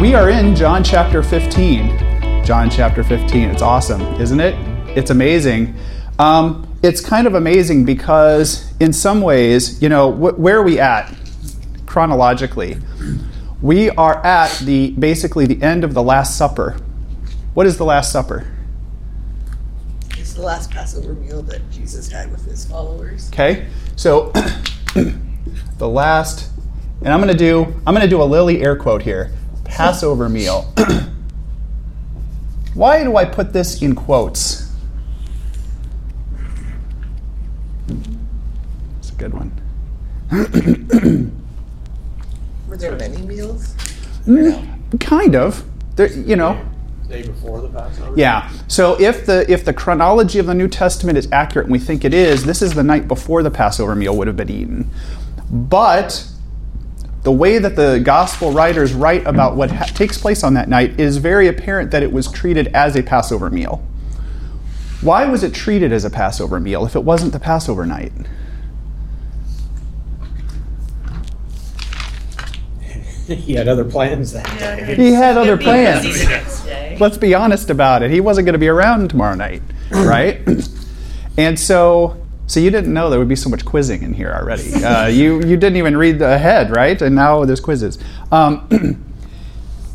[0.00, 2.42] we are in John chapter 15.
[2.42, 3.50] John chapter 15.
[3.50, 4.54] It's awesome, isn't it?
[4.96, 5.76] It's amazing.
[6.18, 10.80] Um, it's kind of amazing because, in some ways, you know, wh- where are we
[10.80, 11.14] at
[11.84, 12.78] chronologically?
[13.60, 16.78] We are at the basically the end of the Last Supper.
[17.52, 18.50] What is the Last Supper?
[20.16, 23.28] It's the last Passover meal that Jesus had with his followers.
[23.34, 24.32] Okay, so
[25.76, 26.50] the last,
[27.02, 29.30] and I'm going to do I'm going to do a Lily air quote here.
[29.70, 30.72] Passover meal.
[32.74, 34.72] Why do I put this in quotes?
[38.98, 39.52] It's a good one.
[42.68, 43.74] Were there many meals?
[44.26, 45.64] Mm, kind of.
[45.96, 46.64] There, you know.
[47.08, 48.12] Day before the Passover?
[48.16, 48.48] Yeah.
[48.68, 52.04] So if the if the chronology of the New Testament is accurate, and we think
[52.04, 54.88] it is, this is the night before the Passover meal would have been eaten.
[55.50, 56.24] But
[57.22, 60.98] the way that the gospel writers write about what ha- takes place on that night
[60.98, 63.84] is very apparent that it was treated as a Passover meal.
[65.02, 68.12] Why was it treated as a Passover meal if it wasn't the Passover night?
[73.26, 74.94] he had other plans that day.
[74.96, 76.04] He had other plans.
[76.04, 76.96] busy the next day.
[76.98, 78.10] Let's be honest about it.
[78.10, 80.40] He wasn't going to be around tomorrow night, right?
[81.38, 82.19] and so,
[82.50, 84.74] so you didn't know there would be so much quizzing in here already.
[84.74, 87.00] Uh, you you didn't even read ahead, right?
[87.00, 87.96] And now there's quizzes.
[88.32, 89.04] Um,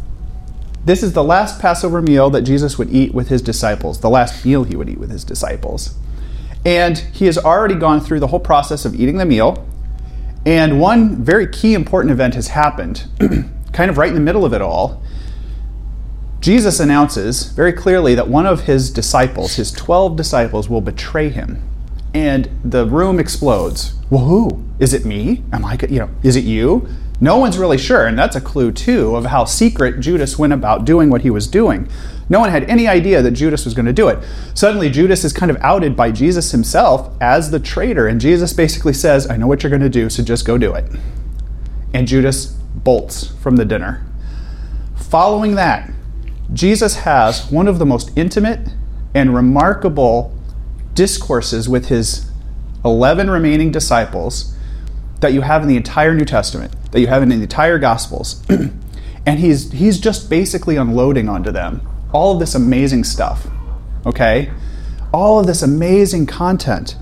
[0.86, 4.00] this is the last Passover meal that Jesus would eat with his disciples.
[4.00, 5.96] The last meal he would eat with his disciples,
[6.66, 9.68] and he has already gone through the whole process of eating the meal.
[10.46, 13.06] And one very key important event has happened,
[13.74, 15.04] kind of right in the middle of it all.
[16.40, 21.62] Jesus announces very clearly that one of his disciples, his 12 disciples, will betray him.
[22.16, 23.94] And the room explodes.
[24.10, 24.64] Well, who?
[24.80, 25.44] Is it me?
[25.52, 26.88] Am I, you know, is it you?
[27.20, 28.08] No one's really sure.
[28.08, 31.46] And that's a clue, too, of how secret Judas went about doing what he was
[31.46, 31.90] doing.
[32.30, 34.26] No one had any idea that Judas was going to do it.
[34.54, 38.08] Suddenly, Judas is kind of outed by Jesus himself as the traitor.
[38.08, 40.74] And Jesus basically says, I know what you're going to do, so just go do
[40.74, 40.86] it.
[41.94, 44.06] And Judas bolts from the dinner.
[44.96, 45.92] Following that,
[46.54, 48.70] Jesus has one of the most intimate
[49.14, 50.35] and remarkable
[50.96, 52.30] discourses with his
[52.84, 54.56] 11 remaining disciples
[55.22, 58.44] that you have in the entire New Testament, that you have in the entire Gospels.
[59.26, 63.46] and he's, he's just basically unloading onto them all of this amazing stuff,
[64.06, 64.50] okay?
[65.14, 66.96] All of this amazing content.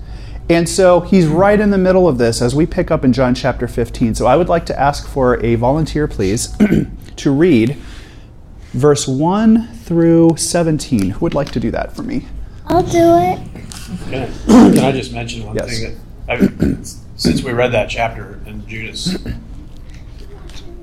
[0.50, 3.32] And so he's right in the middle of this as we pick up in John
[3.32, 4.16] chapter 15.
[4.16, 6.54] So I would like to ask for a volunteer, please,
[7.16, 7.76] to read
[8.72, 11.10] verse 1 through 17.
[11.10, 12.26] Who would like to do that for me?
[12.66, 13.63] I'll do it.
[14.04, 15.78] Can I, can I just mention one Yes.
[15.78, 19.12] thing that I've, since we read that chapter in Judas,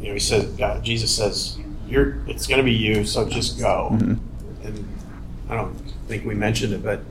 [0.02, 1.58] you know, he says, God, uh, Jesus says,
[1.88, 4.68] "You're, it's going to be you, so just go." Mm-hmm.
[4.68, 4.88] And
[5.50, 5.76] I don't
[6.08, 7.02] think we mentioned it, but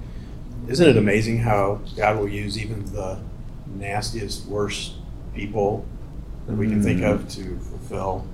[0.69, 3.19] isn't it amazing how God will use even the
[3.67, 4.94] nastiest, worst
[5.34, 5.84] people
[6.47, 7.12] that we can think mm-hmm.
[7.12, 8.27] of to fulfill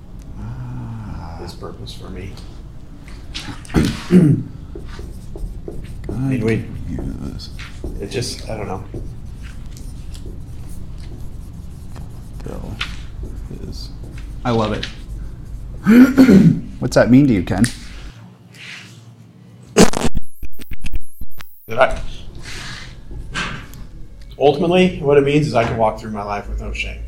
[1.38, 2.32] His purpose for me?
[6.08, 6.64] I mean, we,
[8.00, 8.84] it just, I don't know.
[12.44, 12.76] Bill
[13.62, 13.90] is.
[14.44, 14.84] I love it.
[16.78, 17.64] What's that mean to you, Ken?
[21.66, 22.00] That I,
[24.38, 27.02] ultimately, what it means is I can walk through my life with no shame.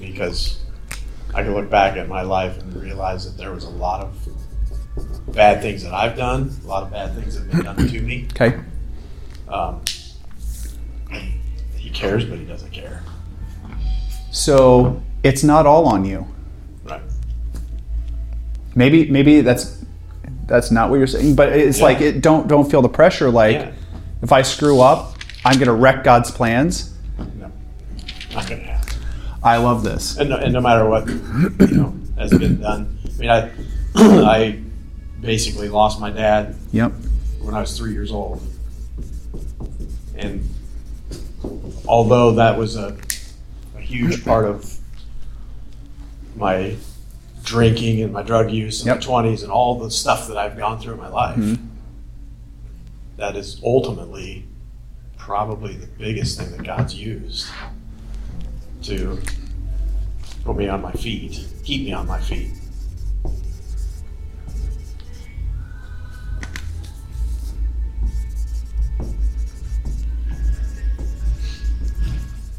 [0.00, 0.60] Because
[1.34, 4.28] I can look back at my life and realize that there was a lot of
[5.28, 8.00] bad things that I've done, a lot of bad things that have been done to
[8.00, 8.26] me.
[8.32, 8.58] Okay.
[9.48, 9.80] Um,
[11.76, 13.02] he cares, but he doesn't care.
[14.32, 16.26] So it's not all on you.
[16.84, 17.00] Right.
[18.74, 19.84] Maybe maybe that's
[20.46, 21.84] that's not what you're saying, but it's Yeah.
[21.84, 23.70] like it don't don't feel the pressure like Yeah.
[24.22, 25.14] if I screw up,
[25.44, 26.92] I'm going to wreck God's plans.
[27.18, 27.50] No,
[28.34, 28.92] not to happen.
[29.42, 30.18] I love this.
[30.18, 32.98] and no, and no matter what you know has been done.
[33.06, 33.50] I mean, I
[33.96, 34.60] I
[35.26, 36.92] basically lost my dad Yep.
[37.42, 38.40] when I was three years old,
[40.14, 40.48] and
[41.86, 42.96] although that was a,
[43.76, 44.78] a huge part of
[46.36, 46.76] my
[47.42, 48.96] drinking and my drug use in Yep.
[49.00, 51.58] the twenties and all the stuff that I've gone through in my life, Mhm.
[53.16, 54.44] that is ultimately
[55.18, 57.46] probably the biggest thing that God's used
[58.82, 59.18] to
[60.44, 62.50] put me on my feet, keep me on my feet.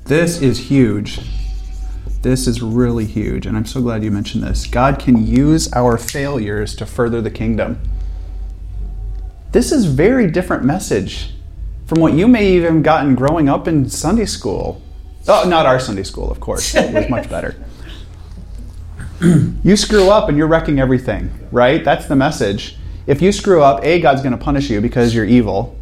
[0.08, 1.20] This is huge
[2.28, 4.68] this is really huge, and I'm so glad you mentioned this.
[4.68, 7.80] God can use our failures to further the kingdom.
[9.54, 11.34] This is very different message
[11.86, 14.82] from what you may even gotten growing up in Sunday school.
[15.28, 16.76] Oh, not our Sunday school, of course.
[16.76, 17.56] It was much better.
[19.64, 21.84] you screw up and you're wrecking everything, right?
[21.86, 22.78] That's the message.
[23.06, 25.77] If you screw up, A, God's going to punish you because you're evil.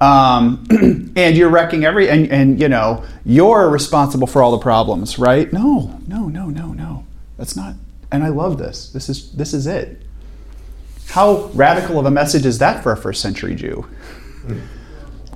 [0.00, 0.66] Um,
[1.16, 5.50] and you're wrecking every, and, and you know, you're responsible for all the problems, right?
[5.52, 7.06] No, no, no, no, no.
[7.38, 7.74] That's not,
[8.12, 8.90] and I love this.
[8.90, 10.02] This is, this is it.
[11.08, 13.86] How radical of a message is that for a first century Jew?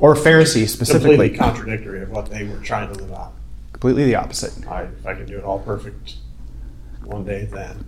[0.01, 1.29] Or Pharisee specifically?
[1.29, 3.35] Completely contradictory of what they were trying to live out.
[3.73, 4.67] Completely the opposite.
[4.67, 6.15] I, if I can do it all perfect
[7.05, 7.85] one day, then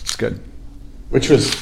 [0.00, 0.40] It's good.
[1.10, 1.54] which was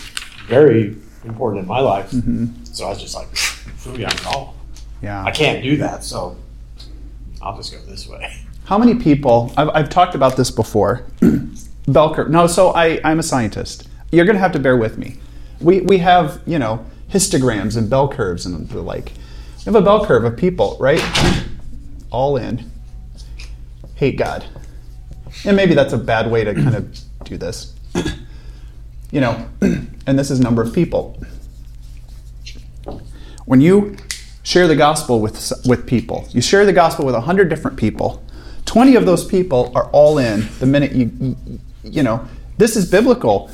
[0.50, 2.10] very important in my life.
[2.10, 2.64] Mm-hmm.
[2.64, 4.54] So I was just like, "Fooey on call.
[5.00, 5.24] Yeah.
[5.24, 6.36] I can't do that, so
[7.40, 8.30] I'll just go this way."
[8.64, 11.04] How many people, I've, I've talked about this before,
[11.88, 12.30] bell curve.
[12.30, 13.88] No, so I, I'm a scientist.
[14.12, 15.16] You're going to have to bear with me.
[15.60, 19.12] We, we have, you know, histograms and bell curves and the like.
[19.58, 21.02] We have a bell curve of people, right?
[22.10, 22.70] All in.
[23.96, 24.44] Hate God.
[25.44, 27.74] And maybe that's a bad way to kind of do this.
[29.10, 31.20] you know, and this is number of people.
[33.44, 33.96] When you
[34.42, 38.22] share the gospel with, with people, you share the gospel with 100 different people,
[38.66, 41.36] 20 of those people are all in the minute you,
[41.82, 42.26] you, know,
[42.58, 43.50] this is biblical.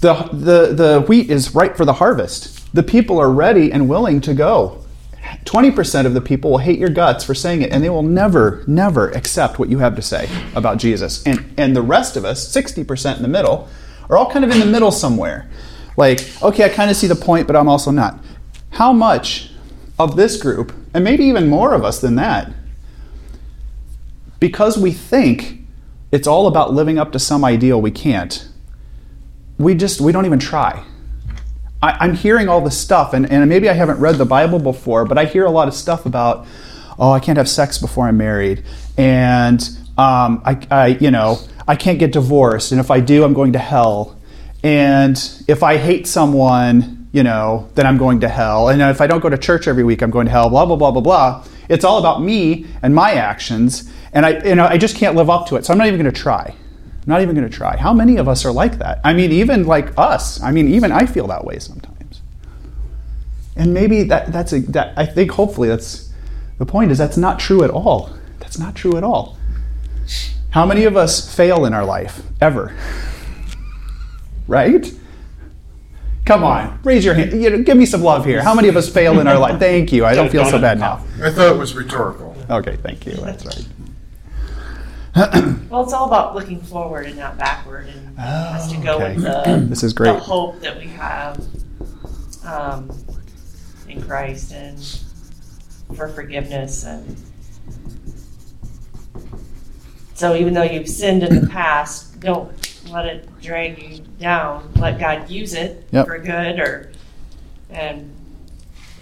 [0.00, 2.74] The, the, the wheat is ripe for the harvest.
[2.74, 4.84] The people are ready and willing to go.
[5.44, 8.62] 20% of the people will hate your guts for saying it, and they will never,
[8.66, 11.22] never accept what you have to say about Jesus.
[11.24, 13.68] And, and the rest of us, 60% in the middle,
[14.08, 15.48] are all kind of in the middle somewhere.
[15.96, 18.18] Like, okay, I kind of see the point, but I'm also not.
[18.70, 19.50] How much
[19.98, 22.52] of this group, and maybe even more of us than that,
[24.40, 25.60] because we think
[26.10, 28.48] it's all about living up to some ideal we can't,
[29.58, 30.84] we just, we don't even try.
[31.80, 35.04] I, am hearing all this stuff, and, and maybe I haven't read the Bible before,
[35.04, 36.46] but I hear a lot of stuff about,
[36.98, 38.64] oh, I can't have sex before I'm married,
[38.96, 39.62] and
[39.96, 43.52] um, I, I, you know, I can't get divorced, and if I do, I'm going
[43.52, 44.18] to hell,
[44.62, 49.06] and if I hate someone, you know, then I'm going to hell, and if I
[49.06, 50.50] don't go to church every week, I'm going to hell.
[50.50, 51.44] Blah blah blah blah blah.
[51.68, 55.30] It's all about me and my actions, and I, you know, I just can't live
[55.30, 56.54] up to it, so I'm not even going to try.
[57.04, 57.76] I'm not even going to try.
[57.76, 59.00] How many of us are like that?
[59.04, 60.42] I mean, even like us.
[60.42, 62.22] I mean, even I feel that way sometimes.
[63.56, 66.12] And maybe that, that's a, that, I think hopefully that's
[66.58, 68.10] the point is that's not true at all.
[68.40, 69.36] That's not true at all.
[70.50, 72.74] How many of us fail in our life ever?
[74.46, 74.92] right?
[76.24, 77.42] Come on, raise your hand.
[77.42, 78.42] You know, give me some love here.
[78.42, 79.58] How many of us fail in our life?
[79.58, 80.06] Thank you.
[80.06, 81.04] I don't feel so bad now.
[81.22, 82.34] I thought it was rhetorical.
[82.48, 83.12] Okay, thank you.
[83.14, 83.68] That's right.
[85.70, 89.14] Well, it's all about looking forward and not backward, and it has to go okay.
[89.14, 90.12] with the, This is great.
[90.12, 91.44] the hope that we have
[92.44, 92.90] um,
[93.88, 94.78] in Christ and
[95.96, 96.84] for forgiveness.
[96.84, 97.16] And
[100.14, 102.50] so, even though you've sinned in the past, don't
[102.90, 104.70] let it drag you down.
[104.76, 106.06] Let God use it Yep.
[106.06, 106.92] for good, or
[107.70, 108.10] and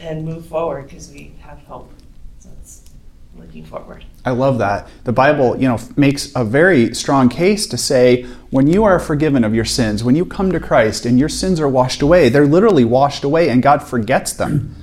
[0.00, 1.92] and move forward because we have hope.
[2.40, 2.82] So it's
[3.38, 4.04] looking forward.
[4.24, 4.88] I love that.
[5.04, 9.44] The Bible, you know, makes a very strong case to say when you are forgiven
[9.44, 12.46] of your sins, when you come to Christ and your sins are washed away, they're
[12.46, 14.74] literally washed away and God forgets them.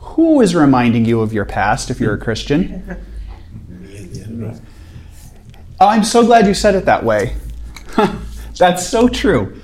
[0.00, 2.84] Who is reminding you of your past if you're a Christian?
[3.68, 4.60] Me and the end.
[5.80, 7.34] Oh, I'm so glad you said it that way.
[8.58, 9.60] That's so true.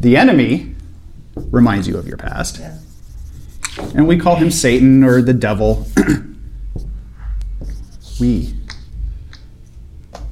[0.00, 0.74] The enemy
[1.34, 2.58] reminds you of your past.
[2.58, 2.78] Yeah.
[3.94, 5.86] And we call him Satan or the devil.
[8.20, 8.54] we.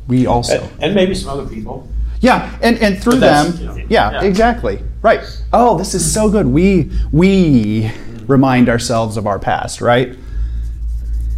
[0.08, 0.62] We also.
[0.62, 1.88] And, and maybe some other people.
[2.20, 4.24] Yeah, and, and through them, you know, yeah, yeah.
[4.24, 4.82] exactly.
[5.02, 5.20] Right.
[5.52, 6.48] Oh, this is so good.
[6.48, 7.92] We we
[8.26, 10.16] remind ourselves of our past, right?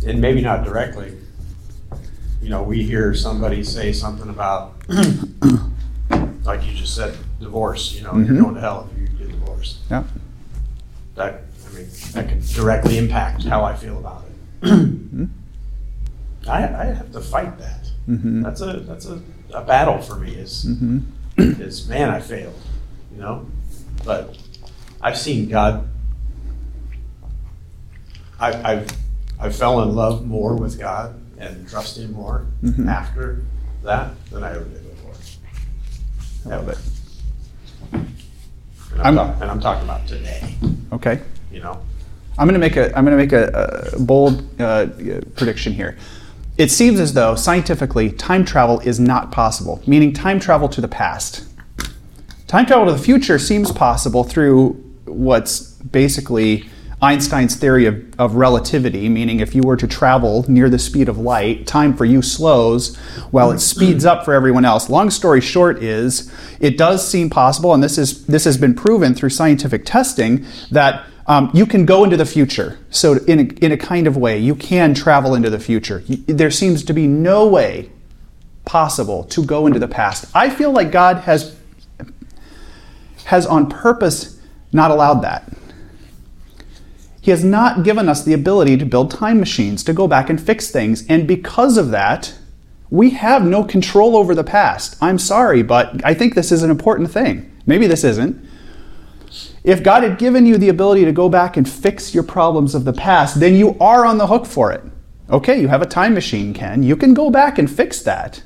[0.06, 1.16] and maybe not directly.
[2.50, 4.74] You know, we hear somebody say something about,
[6.42, 7.92] like you just said, divorce.
[7.94, 8.26] You know, Mhm.
[8.26, 9.76] you're going to hell if you get divorced.
[9.88, 10.02] Yeah.
[11.14, 14.24] That I mean, that can directly impact how I feel about
[14.64, 14.68] it.
[16.48, 17.88] I, I have to fight that.
[18.08, 18.42] Mhm.
[18.42, 19.22] That's a that's a,
[19.54, 20.32] a battle for me.
[20.34, 21.02] Is Mhm.
[21.60, 22.58] is man, I failed.
[23.14, 23.46] You know,
[24.04, 24.36] but
[25.00, 25.86] I've seen God.
[28.40, 28.88] I, I've
[29.38, 32.86] I fell in love more with God and trust Him more Mhm.
[32.88, 33.42] after
[33.82, 35.14] that than I ever did before.
[36.52, 36.78] I love it.
[37.92, 40.54] And I'm, I'm- talk- and I'm talking about today.
[40.92, 41.20] Okay.
[41.50, 41.80] You know,
[42.38, 44.86] I'm going to make a I'm going to make a, a bold uh,
[45.36, 45.96] prediction here.
[46.58, 50.88] It seems as though scientifically time travel is not possible, meaning time travel to the
[50.88, 51.46] past.
[52.46, 54.72] Time travel to the future seems possible through
[55.06, 56.68] what's basically
[57.02, 61.16] Einstein's theory of, of relativity, meaning if you were to travel near the speed of
[61.16, 62.96] light, time for you slows
[63.30, 64.90] while it speeds up for everyone else.
[64.90, 66.30] Long story short is
[66.60, 71.06] it does seem possible, and this is this has been proven through scientific testing, that
[71.26, 72.78] um, you can go into the future.
[72.90, 76.02] So in a, in a kind of way, you can travel into the future.
[76.06, 77.90] There seems to be no way
[78.66, 80.26] possible to go into the past.
[80.34, 81.56] I feel like God has
[83.24, 84.38] has on purpose
[84.72, 85.50] not allowed that.
[87.20, 90.40] He has not given us the ability to build time machines, to go back and
[90.40, 91.06] fix things.
[91.08, 92.34] And because of that,
[92.88, 94.96] we have no control over the past.
[95.00, 97.50] I'm sorry, but I think this is an important thing.
[97.66, 98.48] Maybe this isn't.
[99.62, 102.84] If God had given you the ability to go back and fix your problems of
[102.84, 104.82] the past, then you are on the hook for it.
[105.28, 106.82] Okay, you have a time machine, Ken.
[106.82, 108.42] You can go back and fix that.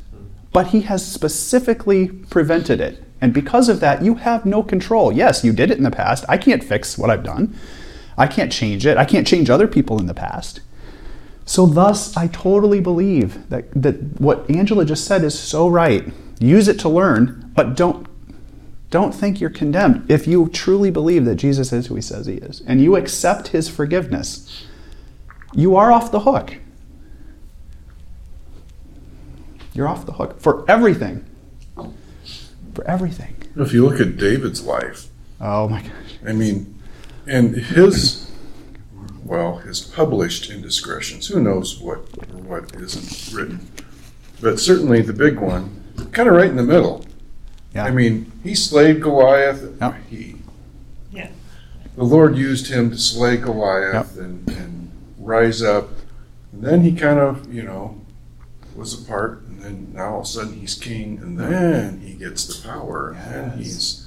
[0.53, 3.03] But He has specifically prevented it.
[3.21, 5.13] And because of that, you have no control.
[5.13, 6.25] Yes, you did it in the past.
[6.29, 7.57] I can't fix what I've done.
[8.17, 8.97] I can't change it.
[8.97, 10.61] I can't change other people in the past.
[11.47, 16.11] So, thus, I totally believe that, that what Angela just said is so right.
[16.41, 18.07] Use it to learn, but don't,
[18.91, 20.11] don't think you're condemned.
[20.11, 23.49] If you truly believe that Jesus is who he says he is, and you accept
[23.49, 24.67] his forgiveness,
[25.55, 26.57] you are off the hook.
[29.75, 31.25] You're off the hook for everything.
[32.75, 33.37] For everything.
[33.57, 35.09] If you look at David's life,
[35.41, 35.93] oh my gosh.
[36.27, 36.74] I mean,
[37.27, 38.31] and his,
[39.25, 41.99] well, his published indiscretions, who knows what
[42.33, 43.69] or what isn't written,
[44.41, 47.05] but certainly the big one, kind of right in the middle.
[47.75, 47.85] Yeah.
[47.85, 49.63] I mean, he slayed Goliath.
[49.81, 49.95] Yep.
[50.09, 50.37] He,
[51.13, 51.31] Yeah.
[51.97, 55.89] the Lord used him to slay Goliath and, and rise up.
[56.53, 58.01] And then he kind of, you know,
[58.77, 59.43] was apart.
[59.49, 61.19] And then now all of a sudden he's king.
[61.19, 63.13] And then he gets the power.
[63.13, 64.04] And he's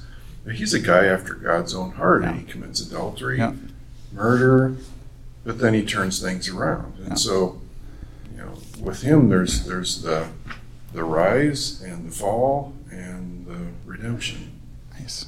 [0.52, 2.22] he's a guy after God's own heart.
[2.22, 2.32] Yeah.
[2.34, 3.52] He commits adultery, Yeah.
[4.12, 4.76] murder,
[5.44, 6.94] but then he turns things around.
[6.98, 7.14] And Yeah.
[7.14, 7.60] so,
[8.32, 10.26] you know, with him, there's there's the
[10.92, 14.52] the rise and the fall and the redemption.
[14.98, 15.26] Nice.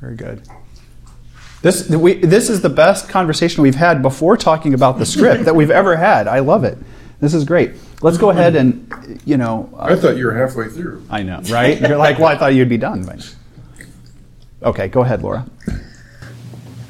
[0.00, 0.42] Very good.
[1.60, 5.56] This, we, this is the best conversation we've had before talking about the script that
[5.56, 6.28] we've ever had.
[6.28, 6.78] I love it.
[7.20, 7.72] This is great.
[8.00, 9.68] Let's go ahead and, you know.
[9.74, 11.04] uh, I thought you were halfway through.
[11.10, 11.80] I know, right?
[11.80, 13.04] You're like, well, I thought you'd be done.
[13.04, 13.34] But...
[14.62, 15.46] Okay, go ahead, Laura.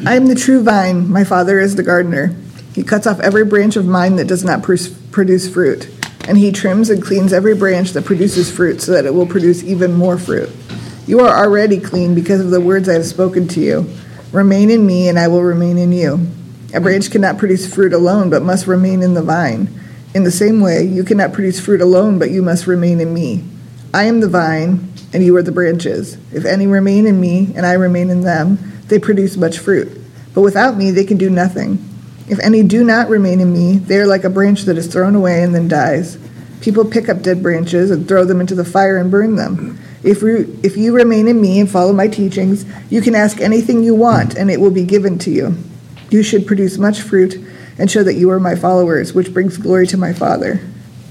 [0.07, 2.35] I am the true vine, my Father is the gardener.
[2.75, 4.77] He cuts off every branch of mine that does not pr-
[5.11, 5.89] produce fruit,
[6.29, 9.65] and he trims and cleans every branch that produces fruit so that it will produce
[9.65, 10.51] even more fruit.
[11.07, 13.91] You are already clean because of the words I have spoken to you.
[14.31, 16.29] Remain in me, and I will remain in you.
[16.75, 19.71] A branch cannot produce fruit alone, but must remain in the vine.
[20.15, 23.45] In the same way, you cannot produce fruit alone, but you must remain in me.
[23.93, 26.17] I am the vine, and you are the branches.
[26.33, 30.01] If any remain in me, and I remain in them, they produce much fruit.
[30.35, 31.85] But without me, they can do nothing.
[32.29, 35.15] If any do not remain in me, they are like a branch that is thrown
[35.15, 36.19] away and then dies.
[36.61, 39.79] People pick up dead branches and throw them into the fire and burn them.
[40.03, 43.83] If you, if you remain in me and follow my teachings, you can ask anything
[43.83, 45.57] you want, and it will be given to you.
[46.11, 47.43] You should produce much fruit
[47.79, 50.61] and show that you are my followers, which brings glory to my Father.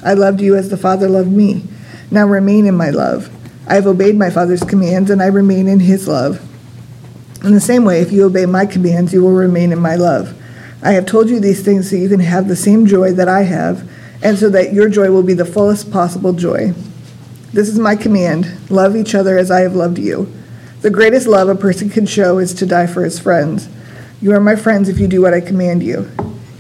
[0.04, 1.64] I loved you as the Father loved me.
[2.12, 3.30] Now remain in my love.
[3.68, 6.42] I have obeyed my Father's commands, and I remain in his love.
[7.44, 10.36] In the same way, if you obey my commands, you will remain in my love.
[10.82, 13.44] I have told you these things so you can have the same joy that I
[13.44, 13.90] have,
[14.22, 16.74] and so that your joy will be the fullest possible joy.
[17.54, 20.32] This is my command love each other as I have loved you.
[20.82, 23.68] The greatest love a person can show is to die for his friends.
[24.22, 26.10] You are my friends if you do what I command you.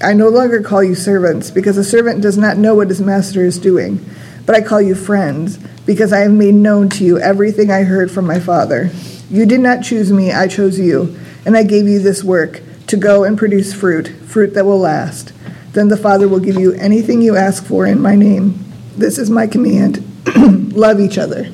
[0.02, 3.44] I no longer call you servants, because a servant does not know what his master
[3.44, 4.06] is doing,
[4.46, 8.12] but I call you friends, because I have made known to you everything I heard
[8.12, 8.92] from my Father.
[9.30, 12.98] You did not choose me, I chose you, and I gave you this work to
[12.98, 15.34] go and produce fruit, fruit that will last.
[15.74, 18.64] Then the Father will give you anything you ask for in my name.
[18.96, 20.04] This is my command
[20.76, 21.52] love each other.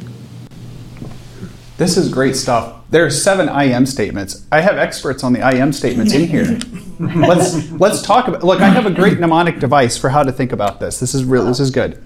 [1.77, 2.88] This is great stuff.
[2.92, 4.46] There are seven I am statements.
[4.51, 6.60] I have experts on the I am statements in here.
[7.00, 8.44] let's let's talk about.
[8.44, 11.00] Look, I have a great mnemonic device for how to think about this.
[11.00, 11.46] This is real.
[11.46, 12.03] This is good.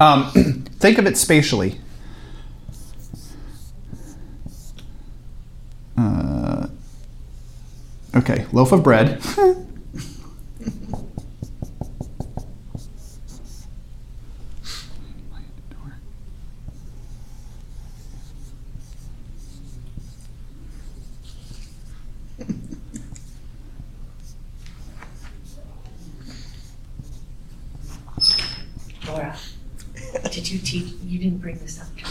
[0.00, 0.30] Um,
[0.80, 1.80] think of it spatially.
[5.96, 6.66] Uh,
[8.16, 9.22] okay, loaf of bread.
[29.06, 29.36] Laura,
[30.30, 30.92] did you teach?
[31.04, 32.10] You didn't bring this up during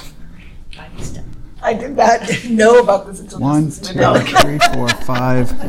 [0.77, 1.27] our Bible study.
[1.61, 4.41] I did not know about this until One, just two, this minute.
[4.41, 5.53] three, four, five.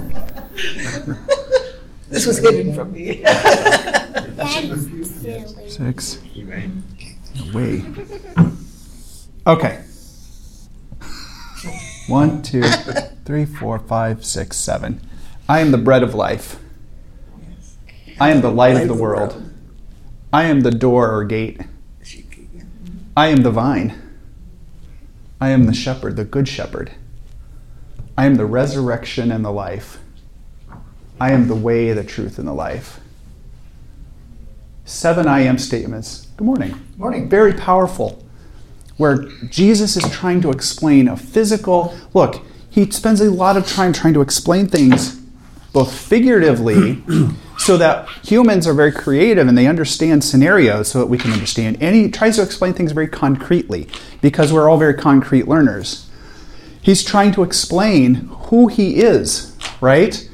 [2.10, 3.24] This was hidden from me.
[5.68, 6.20] six.
[6.32, 6.70] You may.
[7.52, 7.82] Way.
[9.44, 9.82] Okay.
[12.06, 12.62] One, two,
[13.24, 15.00] three, four, five, six, seven.
[15.48, 16.60] I am the bread of life.
[18.20, 19.50] I am the light of the world.
[20.32, 21.62] I am the door or gate.
[23.16, 24.00] I am the vine.
[25.40, 26.92] I am the shepherd, the good shepherd.
[28.18, 29.98] I am the resurrection and the life.
[31.20, 32.98] I am the way, the truth, and the life.
[34.84, 36.26] Seven I am statements.
[36.36, 36.74] Good morning.
[36.96, 37.28] Morning.
[37.28, 38.24] Very powerful.
[38.96, 43.92] Where Jesus is trying to explain a physical look, he spends a lot of time
[43.92, 45.20] trying to explain things
[45.72, 47.02] both figuratively
[47.64, 51.78] so that humans are very creative and they understand scenarios so that we can understand.
[51.80, 53.88] And he tries to explain things very concretely
[54.20, 56.10] because we're all very concrete learners.
[56.82, 58.16] He's trying to explain
[58.50, 60.28] who he is, right?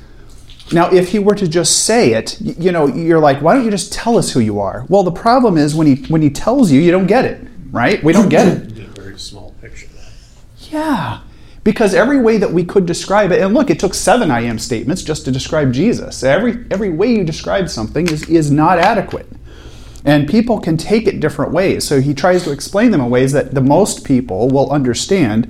[0.73, 3.71] Now, if he were to just say it, you know, you're like, why don't you
[3.71, 4.85] just tell us who you are?
[4.89, 8.03] Well, the problem is when he when he tells you, you don't get it, right?
[8.03, 8.65] We don't get it.
[8.71, 10.13] You did a very small picture that.
[10.73, 11.21] Yeah.
[11.71, 14.59] Because every way that we could describe it, and look, it took seven I am
[14.59, 16.25] statements just to describe Jesus.
[16.25, 19.29] Every every way you describe something is, is not adequate.
[20.05, 21.87] And people can take it different ways.
[21.87, 25.49] So he tries to explain them in ways that the most people will understand.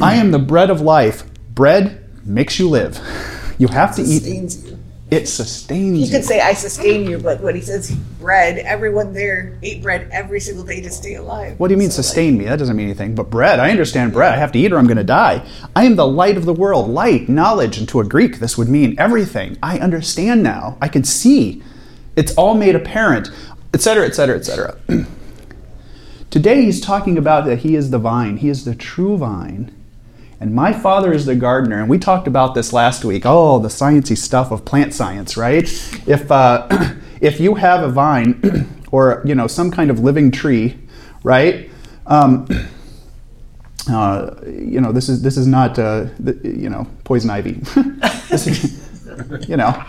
[0.00, 1.24] I am the bread of life.
[1.54, 2.98] Bread makes you live.
[3.60, 4.22] You have to eat.
[5.10, 5.98] It sustains you.
[5.98, 6.10] It sustains He you.
[6.10, 10.38] could say, I sustain you, but when he says bread, everyone there ate bread every
[10.38, 11.58] single day to stay alive.
[11.58, 12.44] What do you mean So, like, sustain me?
[12.44, 13.14] That doesn't mean anything.
[13.14, 14.34] But bread, I understand bread.
[14.34, 15.46] I have to eat or I'm going to die.
[15.74, 16.90] I am the light of the world.
[16.90, 19.56] Light, knowledge, and to a Greek, this would mean everything.
[19.62, 20.76] I understand now.
[20.80, 21.62] I can see.
[22.14, 23.30] It's all made apparent,
[23.72, 24.78] etc., etc., etc.
[26.30, 28.36] Today he's talking about that he is the vine.
[28.36, 29.74] He is the true vine.
[30.40, 31.80] And my father is the gardener.
[31.80, 33.22] And we talked about this last week.
[33.24, 35.64] Oh, the sciencey stuff of plant science, right?
[36.06, 40.78] If uh, if you have a vine or you know some kind of living tree,
[41.24, 41.68] right?
[42.06, 42.46] Um,
[43.90, 46.06] uh, you know this is this is not uh,
[46.44, 47.60] you know poison ivy.
[48.30, 48.84] is,
[49.48, 49.82] you know,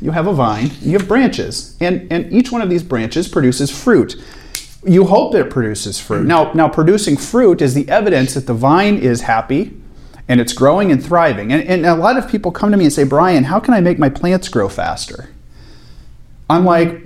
[0.00, 3.70] you have a vine, you have branches, and and each one of these branches produces
[3.70, 4.16] fruit.
[4.84, 6.26] You hope it produces fruit.
[6.26, 9.80] Now, now producing fruit is the evidence that the vine is happy
[10.28, 11.52] and it's growing and thriving.
[11.52, 13.80] And, and a lot of people come to me and say, Brian, how can I
[13.80, 15.30] make my plants grow faster?
[16.48, 17.02] I'm like,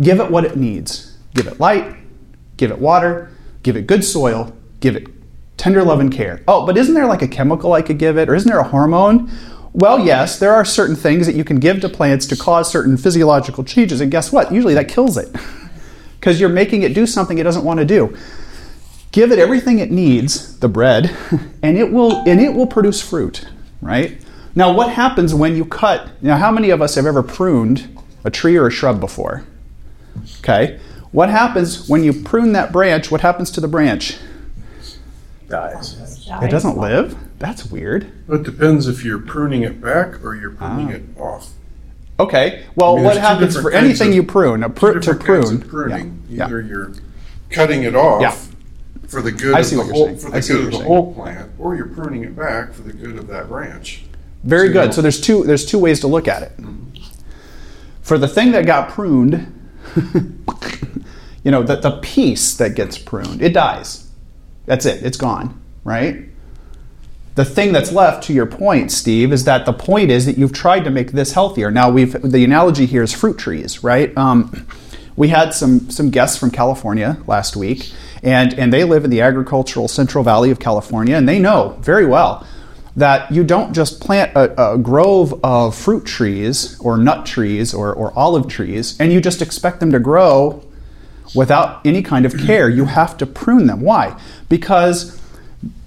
[0.00, 1.16] give it what it needs.
[1.34, 1.96] Give it light,
[2.56, 3.30] give it water,
[3.62, 5.08] give it good soil, give it
[5.56, 6.42] tender love and care.
[6.46, 8.68] Oh, but isn't there like a chemical I could give it, or isn't there a
[8.68, 9.30] hormone?
[9.72, 12.96] Well, yes, there are certain things that you can give to plants to cause certain
[12.96, 14.52] physiological changes, and guess what?
[14.52, 15.34] Usually that kills it
[16.20, 18.16] because you're making it do something it doesn't want to do.
[19.12, 21.14] Give it everything it needs, the bread,
[21.62, 23.46] and it will and it will produce fruit,
[23.80, 24.18] right?
[24.54, 26.08] Now, what happens when you cut?
[26.22, 29.44] Now, how many of us have ever pruned a tree or a shrub before?
[30.40, 30.78] Okay.
[31.10, 33.10] What happens when you prune that branch?
[33.10, 34.16] What happens to the branch?
[35.48, 36.26] Dies.
[36.42, 37.16] It doesn't live?
[37.38, 38.10] That's weird.
[38.30, 40.92] It depends if you're pruning it back or you're pruning Ah.
[40.96, 41.50] it off.
[42.20, 42.64] Okay.
[42.74, 44.62] Well, I mean, what happens for anything of- you prune?
[44.64, 45.62] A Two pr- to prune.
[45.62, 46.22] of pruning.
[46.30, 46.46] Yeah.
[46.46, 46.92] Either you're
[47.50, 48.34] cutting it off Yeah.
[49.12, 51.14] For the good I of the whole for I the see good of the whole
[51.14, 54.04] plant, or you're pruning it back for the good of that branch.
[54.42, 54.94] Very So good.
[54.94, 56.52] So there's two there's two ways to look at it.
[58.00, 59.34] For the thing that got pruned,
[61.44, 64.10] you know, the, the piece that gets pruned, it dies.
[64.66, 65.04] That's it.
[65.04, 66.28] It's gone, right?
[67.34, 70.52] The thing that's left, to your point, Steve, is that the point is that you've
[70.52, 71.70] tried to make this healthier.
[71.70, 74.16] Now, we've the analogy here is fruit trees, right?
[74.16, 74.66] Um,
[75.16, 79.20] we had some some guests from California last week, and and they live in the
[79.20, 82.46] agricultural Central Valley of California, and they know very well
[82.96, 87.92] that you don't just plant a, a grove of fruit trees or nut trees or,
[87.92, 90.62] or olive trees and you just expect them to grow
[91.34, 92.68] without any kind of care.
[92.68, 93.80] You have to prune them.
[93.80, 94.20] Why?
[94.48, 95.18] Because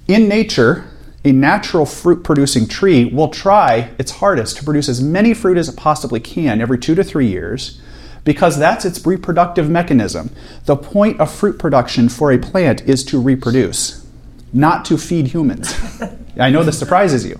[0.07, 0.85] in nature,
[1.23, 5.69] a natural fruit producing tree will try its hardest to produce as many fruit as
[5.69, 7.79] it possibly can every two to three years
[8.25, 10.31] because that's its reproductive mechanism.
[10.65, 14.05] The point of fruit production for a plant is to reproduce,
[14.51, 15.73] not to feed humans.
[16.39, 17.39] I know this surprises you.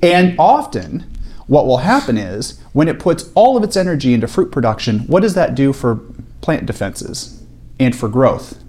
[0.00, 1.10] And often,
[1.48, 5.22] what will happen is when it puts all of its energy into fruit production, what
[5.22, 5.96] does that do for
[6.42, 7.42] plant defenses
[7.80, 8.62] and for growth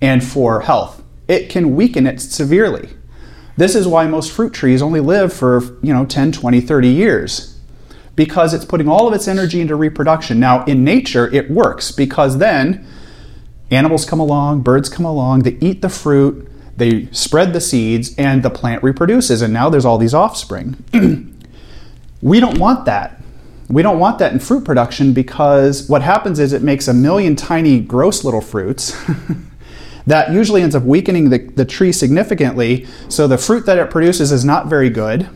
[0.00, 1.02] and for health?
[1.28, 2.88] It can weaken it severely.
[3.58, 7.55] This is why most fruit trees only live for, you know, 10, 20, 30 years
[8.16, 10.40] because it's putting all of its energy into reproduction.
[10.40, 12.86] Now, in nature, it works because then
[13.70, 18.42] animals come along, birds come along, they eat the fruit, they spread the seeds, and
[18.42, 20.82] the plant reproduces, and now there's all these offspring.
[22.22, 23.22] we don't want that.
[23.68, 27.36] We don't want that in fruit production because what happens is it makes a million
[27.36, 28.96] tiny, gross little fruits.
[30.06, 34.32] that usually ends up weakening the, the tree significantly, so the fruit that it produces
[34.32, 35.28] is not very good,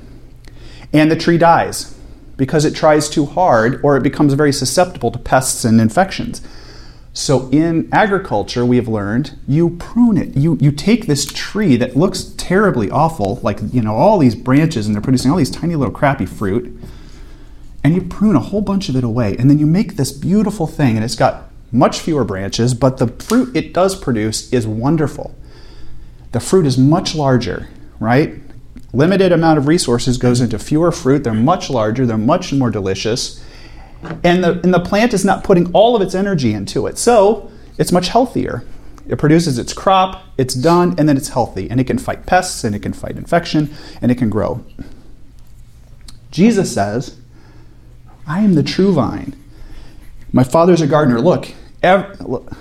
[0.92, 1.99] and the tree dies
[2.40, 6.40] because it tries too hard or it becomes very susceptible to pests and infections.
[7.12, 10.34] So in agriculture, we have learned you prune it.
[10.38, 14.86] You you take this tree that looks terribly awful, like you know all these branches
[14.86, 16.74] and they're producing all these tiny little crappy fruit,
[17.84, 20.66] and you prune a whole bunch of it away, and then you make this beautiful
[20.66, 25.34] thing, and it's got much fewer branches, but the fruit it does produce is wonderful.
[26.32, 28.40] The fruit is much larger, right?
[28.92, 31.24] Limited amount of resources goes into fewer fruit.
[31.24, 32.06] They're much larger.
[32.06, 33.42] They're much more delicious
[34.24, 36.98] and the, and the plant is not putting all of its energy into it.
[36.98, 38.64] So it's much healthier.
[39.06, 41.68] It produces its crop, it's done, and then it's healthy.
[41.68, 44.64] And it can fight pests, and it can fight infection, and it can grow.
[46.30, 47.18] Jesus says,
[48.26, 49.36] I am the true vine.
[50.32, 51.20] My father's a gardener.
[51.20, 52.52] Look, ev- look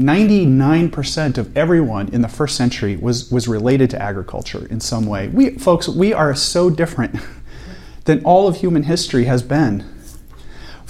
[0.00, 5.28] 99% of everyone in the first century was, was related to agriculture in some way.
[5.28, 7.16] We, folks, we are so different
[8.04, 9.84] than all of human history has been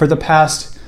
[0.00, 0.78] for the past,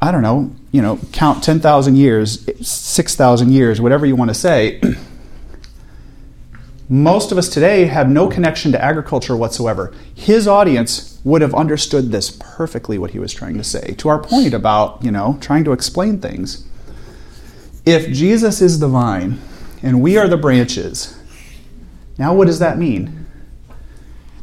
[0.00, 4.80] I don't know, you know, count 10,000 years, 6,000 years, whatever you want to say,
[6.88, 9.92] most of us today have no connection to agriculture whatsoever.
[10.14, 13.94] His audience would have understood this perfectly what he was trying to say.
[13.98, 16.64] To our point about, you know, trying to explain things.
[17.88, 19.40] If Jesus is the vine
[19.82, 21.18] and we are the branches,
[22.18, 23.24] now what does that mean?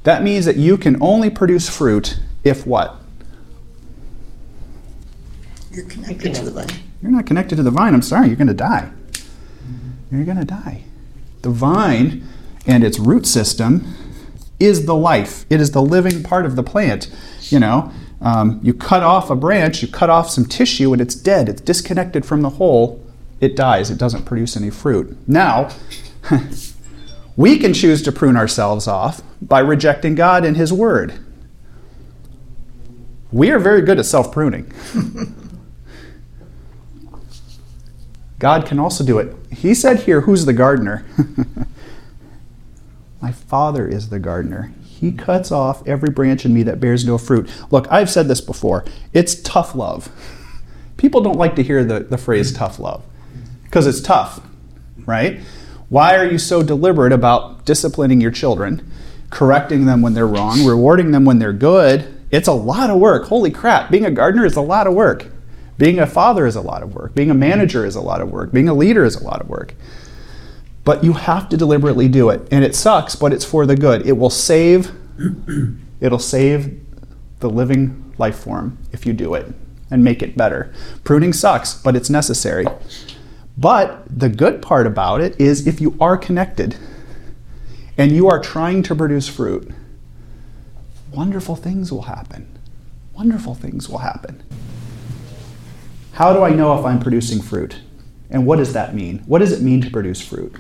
[0.02, 2.96] That means that you can only produce fruit if what?
[5.70, 6.70] You're connected to the vine.
[7.04, 7.94] You're not connected to the vine.
[7.94, 8.90] I'm sorry, you're going to die.
[10.12, 10.82] You're going to die.
[11.44, 12.28] The vine
[12.66, 13.94] and its root system
[14.60, 15.46] is the life.
[15.52, 17.12] It is the living part of the plant.
[17.50, 21.14] You know, um, you cut off a branch, you cut off some tissue, and it's
[21.14, 21.48] dead.
[21.48, 23.05] It's disconnected from the whole.
[23.40, 23.92] It dies.
[23.92, 25.18] It doesn't produce any fruit.
[25.28, 25.70] Now,
[27.36, 31.14] we can choose to prune ourselves off by rejecting God and His Word.
[33.32, 34.72] We are very good at self pruning.
[38.40, 39.36] God can also do it.
[39.52, 41.06] He said here, Who's the gardener?
[43.22, 44.74] My Father is the gardener.
[44.84, 47.50] He cuts off every branch in me that bears no fruit.
[47.72, 48.86] Look, I've said this before.
[49.14, 50.10] It's tough love.
[50.96, 53.04] People don't like to hear the, the phrase tough love
[53.76, 54.40] because it's tough,
[55.00, 55.42] right?
[55.90, 58.90] Why are you so deliberate about disciplining your children,
[59.32, 62.08] correcting them when they're wrong, rewarding them when they're good?
[62.32, 63.26] It's a lot of work.
[63.26, 65.28] Holy crap, being a gardener is a lot of work.
[65.78, 67.16] Being a father is a lot of work.
[67.16, 68.54] Being a manager is a lot of work.
[68.54, 69.74] Being a leader is a lot of work.
[70.86, 72.48] But you have to deliberately do it.
[72.52, 74.08] And it sucks, but it's for the good.
[74.08, 74.94] It will save
[76.00, 76.82] it'll save
[77.42, 79.54] the living life form if you do it
[79.92, 80.74] and make it better.
[81.04, 82.66] Pruning sucks, but it's necessary.
[83.58, 86.76] But the good part about it is if you are connected
[87.98, 89.72] and you are trying to produce fruit,
[91.12, 92.48] wonderful things will happen.
[93.14, 94.44] Wonderful things will happen.
[96.14, 97.82] How do I know if I'm producing fruit?
[98.30, 99.20] And what does that mean?
[99.26, 100.56] What does it mean to produce fruit?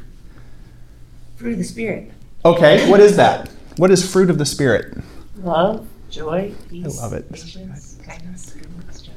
[1.36, 2.12] Fruit of the Spirit.
[2.46, 3.50] Okay, what is that?
[3.78, 4.98] What is fruit of the Spirit?
[5.38, 6.98] Love, joy, peace.
[6.98, 7.30] I love it.
[7.32, 9.10] Patience, kindness, goodness.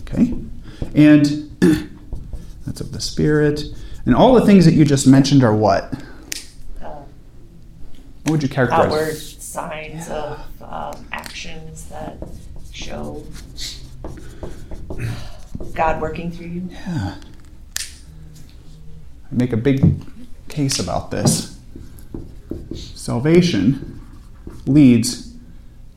[0.00, 0.34] Okay?
[0.94, 1.56] And
[2.66, 3.62] that's of the Spirit.
[4.06, 5.92] And all the things that you just mentioned are what?
[6.82, 7.02] Uh,
[8.22, 8.86] What would you characterize?
[8.86, 12.18] outward signs of um, actions that
[12.72, 13.24] show
[15.74, 16.68] God working through you.
[16.70, 17.14] Yeah.
[19.30, 20.04] I make a big
[20.48, 21.58] case about this.
[22.74, 24.00] Salvation
[24.66, 25.34] leads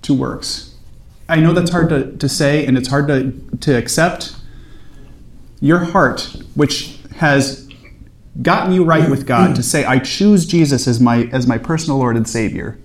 [0.01, 0.75] to works.
[1.29, 4.35] I know that's hard to, to say and it's hard to, to accept.
[5.61, 6.21] Your heart,
[6.55, 7.69] which has
[8.41, 11.99] gotten you right with God, to say, I choose Jesus as my, as my personal
[11.99, 12.77] Lord and Savior,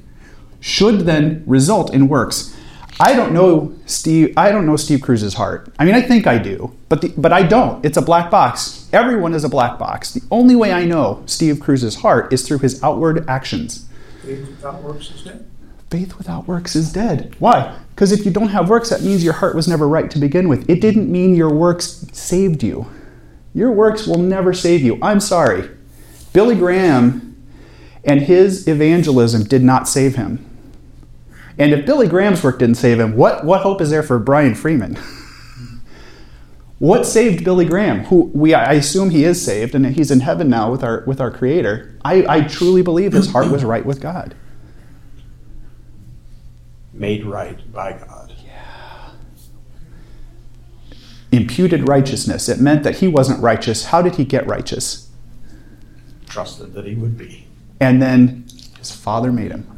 [0.60, 2.56] should then result in works.
[2.98, 4.32] I don't know Steve.
[4.36, 5.72] I don't know Steve Cruz's heart.
[5.78, 7.84] I mean, I think I do, but the, but I don't.
[7.84, 8.88] It's a black box.
[8.92, 10.12] Everyone is a black box.
[10.12, 13.86] The only way I know Steve Cruz's heart is through his outward actions.
[14.22, 15.28] Faith works is.
[15.90, 17.36] Faith without works is dead.
[17.38, 17.78] Why?
[17.90, 20.48] Because if you don't have works, that means your heart was never right to begin
[20.48, 20.68] with.
[20.68, 22.90] It didn't mean your works saved you.
[23.54, 24.98] Your works will never save you.
[25.00, 25.70] I'm sorry.
[26.32, 27.36] Billy Graham
[28.04, 30.44] and his evangelism did not save him.
[31.58, 34.54] And if Billy Graham's work didn't save him, what, what hope is there for Brian
[34.54, 34.96] Freeman?
[36.78, 38.04] what saved Billy Graham?
[38.04, 41.20] Who we I assume he is saved and he's in heaven now with our with
[41.20, 41.98] our creator.
[42.04, 44.34] I, I truly believe his heart was right with God.
[46.96, 48.32] Made right by God.
[48.44, 49.10] Yeah.
[51.30, 52.48] Imputed righteousness.
[52.48, 53.86] It meant that he wasn't righteous.
[53.86, 55.10] How did he get righteous?
[56.26, 57.46] Trusted that he would be.
[57.80, 58.46] And then
[58.78, 59.70] his father made him.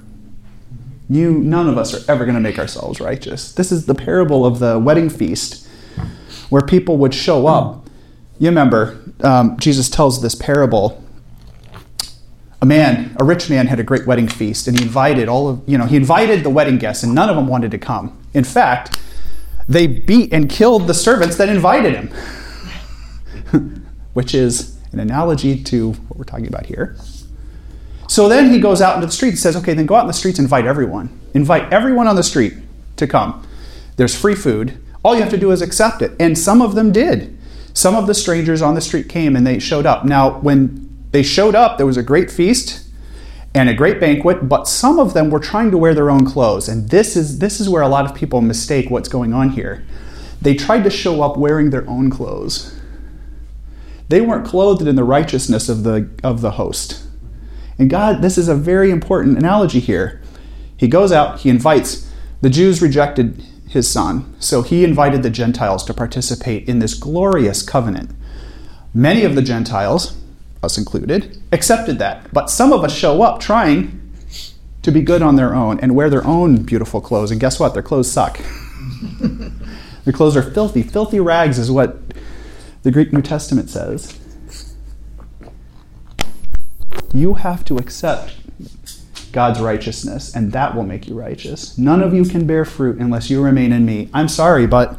[1.10, 3.52] You none of us are ever going to make ourselves righteous.
[3.52, 5.66] This is the parable of the wedding feast
[6.50, 7.88] where people would show up.
[8.38, 11.02] You remember, um, Jesus tells this parable.
[12.60, 15.62] A man, a rich man, had a great wedding feast, and he invited all of,
[15.66, 18.18] you know, he invited the wedding guests, and none of them wanted to come.
[18.34, 18.98] In fact,
[19.68, 26.18] they beat and killed the servants that invited him, which is an analogy to what
[26.18, 26.96] we're talking about here.
[28.08, 30.06] So then he goes out into the street and says, okay, then go out in
[30.06, 31.10] the streets and invite everyone.
[31.34, 32.54] Invite everyone on the street
[32.96, 33.46] to come.
[33.96, 34.82] There's free food.
[35.04, 36.12] All you have to do is accept it.
[36.18, 37.36] And some of them did.
[37.74, 40.06] Some of the strangers on the street came and they showed up.
[40.06, 42.88] Now, when they showed up, there was a great feast
[43.54, 46.68] and a great banquet, but some of them were trying to wear their own clothes.
[46.68, 49.84] And this is, this is where a lot of people mistake what's going on here.
[50.40, 52.78] They tried to show up wearing their own clothes.
[54.08, 57.04] They weren't clothed in the righteousness of the, of the host.
[57.78, 60.20] And God, this is a very important analogy here.
[60.76, 62.10] He goes out, he invites.
[62.40, 67.62] The Jews rejected his son, so he invited the Gentiles to participate in this glorious
[67.62, 68.10] covenant.
[68.94, 70.17] Many of the Gentiles,
[70.62, 72.32] us included, accepted that.
[72.32, 74.12] But some of us show up trying
[74.82, 77.30] to be good on their own and wear their own beautiful clothes.
[77.30, 77.74] And guess what?
[77.74, 78.38] Their clothes suck.
[79.20, 80.82] their clothes are filthy.
[80.82, 81.98] Filthy rags is what
[82.82, 84.18] the Greek New Testament says.
[87.12, 88.36] You have to accept
[89.32, 91.76] God's righteousness, and that will make you righteous.
[91.78, 94.08] None of you can bear fruit unless you remain in me.
[94.12, 94.98] I'm sorry, but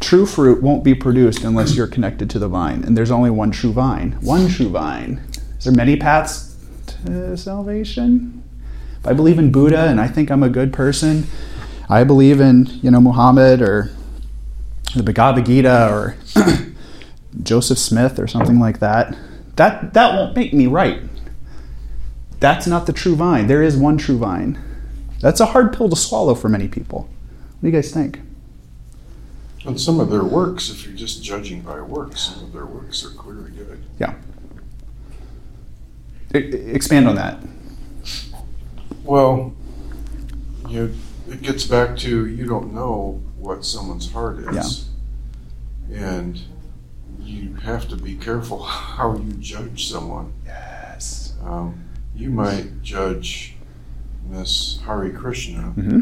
[0.00, 2.84] true fruit won't be produced unless you're connected to the vine.
[2.84, 4.12] And there's only one true vine.
[4.20, 5.20] One true vine.
[5.58, 6.56] Is there many paths
[7.04, 8.42] to salvation?
[9.00, 11.26] If I believe in Buddha and I think I'm a good person,
[11.88, 13.90] I believe in, you know, Muhammad or
[14.94, 16.16] the Bhagavad Gita or
[17.42, 19.16] Joseph Smith or something like that.
[19.56, 21.02] That that won't make me right.
[22.40, 23.48] That's not the true vine.
[23.48, 24.62] There is one true vine.
[25.20, 27.00] That's a hard pill to swallow for many people.
[27.00, 28.20] What do you guys think?
[29.68, 33.04] And some of their works, if you're just judging by works, some of their works
[33.04, 33.84] are clearly good.
[34.00, 34.14] Yeah.
[36.34, 37.38] I- expand on that.
[39.04, 39.54] Well,
[40.70, 40.94] you
[41.28, 44.88] it gets back to you don't know what someone's heart is.
[45.92, 46.40] And
[47.20, 50.32] you have to be careful how you judge someone.
[50.46, 51.34] Yes.
[51.44, 53.54] Um, you might judge
[54.26, 56.00] Miss Hare Krishna hmm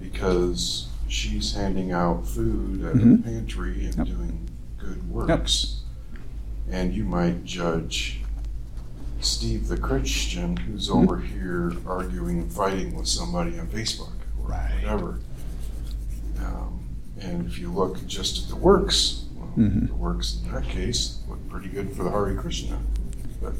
[0.00, 3.20] because she's handing out food at Mhm.
[3.20, 4.06] a pantry and Yep.
[4.06, 5.80] doing good works.
[6.70, 8.20] And you might judge
[9.20, 11.02] Steve the Christian who's Mhm.
[11.02, 14.82] over here arguing and fighting with somebody on Facebook or Right.
[14.82, 15.18] whatever.
[16.44, 16.80] Um,
[17.20, 19.88] and if you look just at the works, well, Mhm.
[19.88, 22.78] the works in that case look pretty good for the Hare Krishna.
[23.42, 23.54] But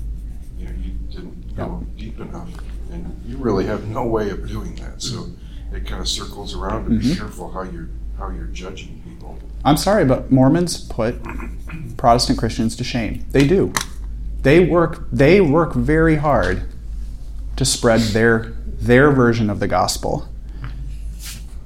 [0.58, 2.48] you know, you didn't go deep enough.
[2.92, 5.02] And you really have no way of doing that.
[5.02, 5.30] So
[5.72, 7.16] it kind of circles around to be Mhm.
[7.18, 9.38] careful how you're how you're judging people.
[9.64, 11.14] I'm sorry, but Mormons put
[11.96, 13.24] Protestant Christians to shame.
[13.30, 13.72] They do.
[14.42, 15.06] They work.
[15.12, 16.62] They work very hard
[17.56, 20.28] to spread their their version of the gospel.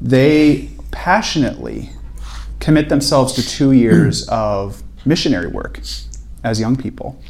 [0.00, 1.90] They passionately
[2.60, 5.80] commit themselves to two years of missionary work
[6.44, 7.20] as young people.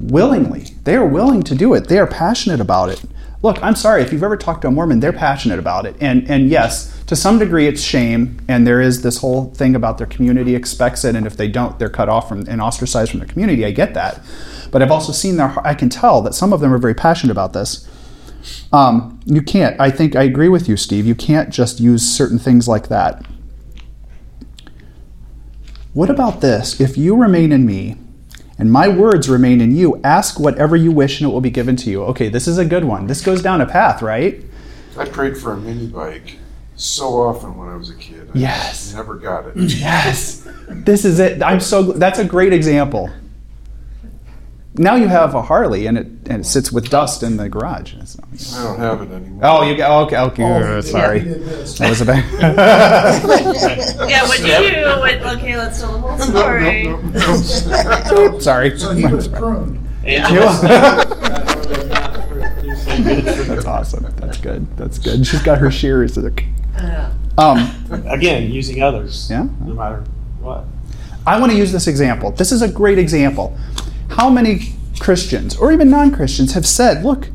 [0.00, 1.88] Willingly, they are willing to do it.
[1.88, 3.02] They are passionate about it.
[3.44, 5.96] Look, I'm sorry if you've ever talked to a Mormon, they're passionate about it.
[6.00, 9.98] And and yes, to some degree it's shame and there is this whole thing about
[9.98, 13.20] their community expects it and if they don't they're cut off from and ostracized from
[13.20, 13.66] their community.
[13.66, 14.22] I get that.
[14.70, 17.32] But I've also seen their I can tell that some of them are very passionate
[17.32, 17.86] about this.
[18.72, 19.78] Um, you can't.
[19.78, 21.04] I think I agree with you, Steve.
[21.04, 23.26] You can't just use certain things like that.
[25.92, 26.80] What about this?
[26.80, 27.98] If you remain in me,
[28.58, 31.76] and my words remain in you, ask whatever you wish, and it will be given
[31.76, 32.04] to you.
[32.04, 33.06] Okay, this is a good one.
[33.06, 34.40] This goes down a path, right?
[34.96, 36.38] I prayed for a mini bike
[36.76, 38.30] so often when I was a kid.
[38.34, 38.94] I Yes.
[38.94, 39.56] never got it.
[39.56, 41.42] Yes, this is it.
[41.42, 41.82] I'm so.
[41.82, 43.10] That's a great example.
[44.76, 47.94] Now you have a Harley, and it and it sits with dust in the garage.
[47.94, 49.40] It's not- I don't have it anymore.
[49.44, 50.18] Oh, you got okay.
[50.18, 51.18] Okay, Oh, sorry.
[51.18, 51.38] yeah, he.
[51.78, 52.24] That was a bad.
[54.10, 54.84] Yeah, what'd you do?
[54.98, 56.84] What, okay, let's tell the whole story.
[56.84, 58.38] No, no, no, no.
[58.40, 58.76] sorry.
[58.78, 59.78] So he was pruned.
[60.04, 60.28] Yeah.
[62.34, 64.06] That's awesome.
[64.16, 64.76] That's good.
[64.76, 65.26] That's good.
[65.26, 66.18] She's got her shears.
[67.38, 67.70] Um,
[68.08, 69.28] Again, using others.
[69.30, 69.46] Yeah.
[69.64, 70.04] No matter
[70.40, 70.64] what.
[71.26, 72.30] I want to use this example.
[72.32, 73.56] This is a great example.
[74.16, 77.30] How many Christians or even non Christians have said, Look,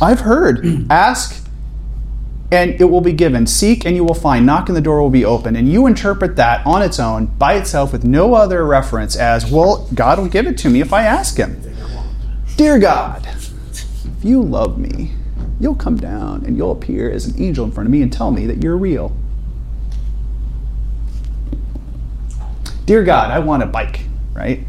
[0.00, 1.44] I've heard, ask
[2.52, 5.10] and it will be given, seek and you will find, knock and the door will
[5.10, 5.54] be open.
[5.54, 9.88] And you interpret that on its own, by itself, with no other reference as, Well,
[9.94, 11.60] God will give it to me if I ask Him.
[12.56, 15.12] Dear God, if you love me,
[15.58, 18.30] you'll come down and you'll appear as an angel in front of me and tell
[18.30, 19.16] me that you're real.
[22.86, 24.00] Dear God, I want a bike,
[24.32, 24.64] right?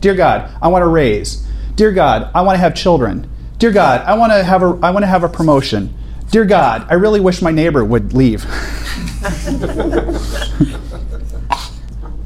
[0.00, 1.46] Dear God, I want to raise.
[1.74, 3.30] Dear God, I want to have children.
[3.58, 5.94] Dear God, I want to have a I want to have a promotion.
[6.30, 8.44] Dear God, I really wish my neighbor would leave.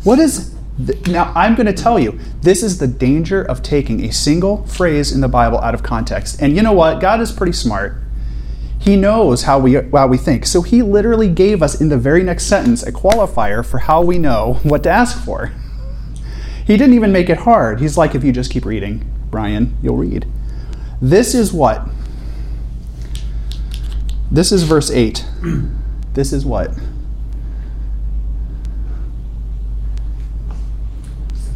[0.05, 0.55] what is
[1.07, 5.13] now I'm going to tell you this is the danger of taking a single phrase
[5.13, 6.43] in the Bible out of context.
[6.43, 7.01] And you know what?
[7.01, 7.97] God is pretty smart.
[8.79, 10.45] He knows how we how we think.
[10.45, 14.19] So he literally gave us in the very next sentence a qualifier for how we
[14.19, 15.53] know what to ask for.
[16.65, 17.81] He didn't even make it hard.
[17.81, 20.27] He's like if you just keep reading, Brian, you'll read.
[21.01, 21.89] This is what?
[24.31, 25.27] This is verse 8.
[26.15, 26.75] This is what?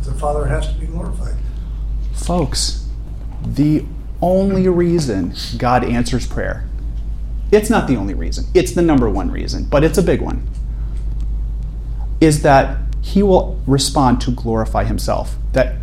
[0.03, 1.35] The Father has to be glorified.
[2.15, 2.89] Folks,
[3.45, 3.85] the
[4.23, 6.67] only reason God answers prayer,
[7.53, 10.49] it's not the only reason, it's the number one reason, but it's a big one,
[12.21, 15.37] is that He will respond to glorify Himself.
[15.53, 15.77] That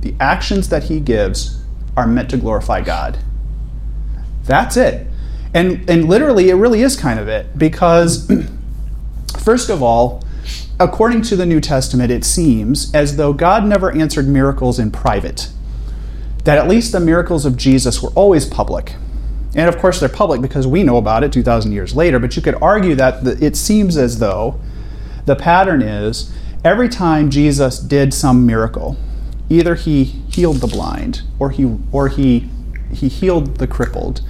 [0.00, 1.62] the actions that He gives
[1.98, 3.18] are meant to glorify God.
[4.44, 5.06] That's it.
[5.52, 8.26] And, and literally, it really is kind of it, because,
[9.38, 10.24] first of all,
[10.80, 15.50] according to the New Testament, it seems as though God never answered miracles in private
[16.44, 18.96] that at least the miracles of Jesus were always public.
[19.54, 22.42] And of course, they're public because we know about it 2,000 years later, but you
[22.42, 24.58] could argue that it seems as though
[25.26, 26.32] the pattern is
[26.64, 28.96] every time Jesus did some miracle,
[29.48, 32.48] either he healed the blind, or he, or he,
[32.92, 34.20] he healed the crippled,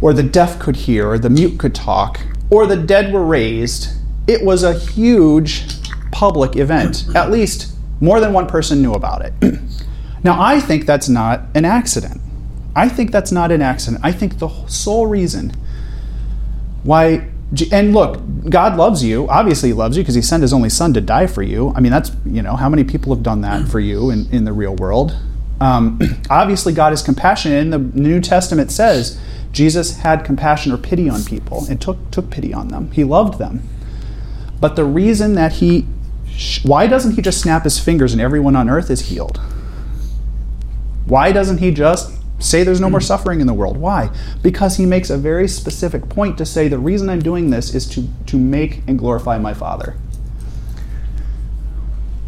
[0.00, 3.88] or the deaf could hear, or the mute could talk, or the dead were raised,
[4.26, 5.64] it was a huge
[6.10, 7.06] public event.
[7.14, 9.32] At least more than one person knew about it.
[10.24, 12.18] Now, I think that's not an accident.
[12.74, 14.02] I think that's not an accident.
[14.02, 15.52] I think the sole reason
[16.82, 17.28] why,
[17.72, 19.28] and look, God loves you.
[19.28, 21.72] Obviously, He loves you because He sent His only Son to die for you.
[21.74, 24.44] I mean, that's, you know, how many people have done that for you in, in
[24.44, 25.16] the real world?
[25.60, 25.98] Um,
[26.30, 27.62] obviously, God is compassionate.
[27.62, 29.20] And the New Testament says
[29.52, 32.90] Jesus had compassion or pity on people and took, took pity on them.
[32.92, 33.68] He loved them.
[34.60, 35.86] But the reason that He,
[36.62, 39.40] why doesn't He just snap His fingers and everyone on earth is healed?
[41.06, 42.12] Why doesn't he just
[42.44, 43.04] say there's no more hmm.
[43.04, 43.76] suffering in the world?
[43.76, 44.10] Why?
[44.42, 47.88] Because he makes a very specific point to say the reason I'm doing this is
[47.90, 49.96] to, to make and glorify my Father.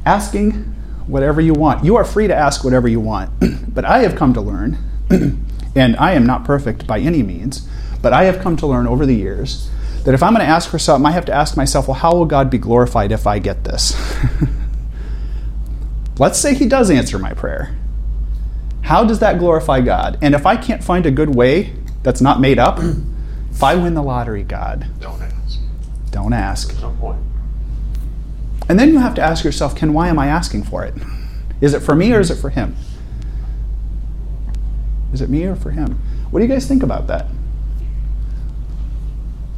[0.05, 0.75] Asking
[1.07, 1.85] whatever you want.
[1.85, 3.31] You are free to ask whatever you want.
[3.75, 4.79] but I have come to learn,
[5.11, 7.69] and I am not perfect by any means,
[8.03, 9.71] but I have come to learn over the years
[10.05, 12.15] that if I'm going to ask for something, I have to ask myself, well, how
[12.15, 13.95] will God be glorified if I get this?
[16.19, 17.77] Let's say he does answer my prayer.
[18.87, 20.17] How does that glorify God?
[20.23, 22.79] And if I can't find a good way that's not made up,
[23.51, 25.59] if I win the lottery, God, Don't ask.
[26.13, 26.69] don't ask.
[26.69, 27.19] There's no point.
[28.69, 30.95] And then you have to ask yourself, Ken, why am I asking for it?
[31.61, 32.77] Is it for me or is it for him?
[35.13, 35.99] Is it me or for him?
[36.31, 37.27] What do you guys think about that?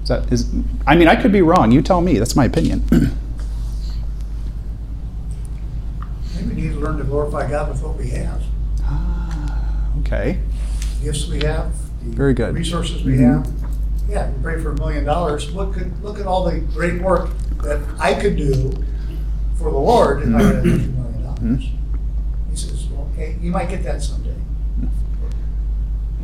[0.05, 0.51] Is that is
[0.87, 1.71] I mean, I could be wrong.
[1.71, 2.19] You tell me.
[2.19, 2.83] That's my opinion.
[2.93, 2.95] I
[6.29, 8.43] think we need to learn to glorify God with what we have.
[8.85, 9.18] Ah.
[10.01, 10.41] Okay.
[11.03, 11.73] Gifts we have.
[12.03, 12.55] the Very good.
[12.55, 13.43] Resources we mm-hmm.
[13.43, 13.71] have.
[14.09, 15.55] Yeah, you pray for a million dollars.
[15.55, 17.31] Look at, look at all the great work
[17.63, 18.73] that I could do
[19.57, 20.97] for the Lord if I had a mm-hmm.
[20.97, 21.39] million dollars.
[21.41, 22.51] Mm-hmm.
[22.51, 24.35] He says, well, okay, you might get that someday.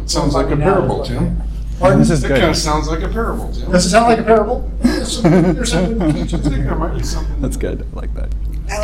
[0.01, 1.41] It sounds like a parable, Tim.
[1.79, 1.99] Pardon?
[1.99, 2.39] This is That good.
[2.39, 3.71] kind of sounds like a parable, Tim.
[3.73, 4.71] Does it sound like a parable?
[4.83, 6.49] There's something- there's something to teach I us.
[6.49, 7.41] think there might be something.
[7.41, 7.87] That's good.
[7.93, 8.33] I like that.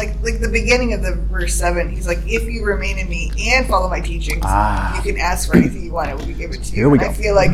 [0.01, 1.91] I like like the beginning of the verse seven.
[1.91, 4.97] He's like, "If you remain in me and follow my teachings, Ah.
[4.97, 6.99] you can ask for anything you want, and we give it to you." Here we
[6.99, 7.11] And go.
[7.11, 7.51] I feel like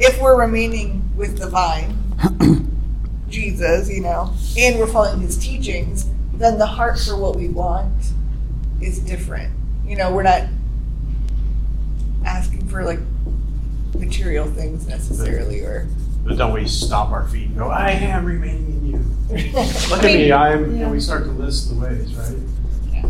[0.00, 1.96] if we're remaining with the vine,
[3.28, 7.92] Jesus, you know, and we're following His teachings, then the heart for what we want
[8.80, 9.52] is different.
[9.86, 10.44] You know, we're not
[12.24, 13.00] asking for like
[13.98, 15.86] material things necessarily, or
[16.24, 18.96] But don't we stop our feet and go, I am remaining in you.
[19.90, 22.36] Look at me, I am, and we start to list the ways, right?
[22.92, 23.08] Yeah.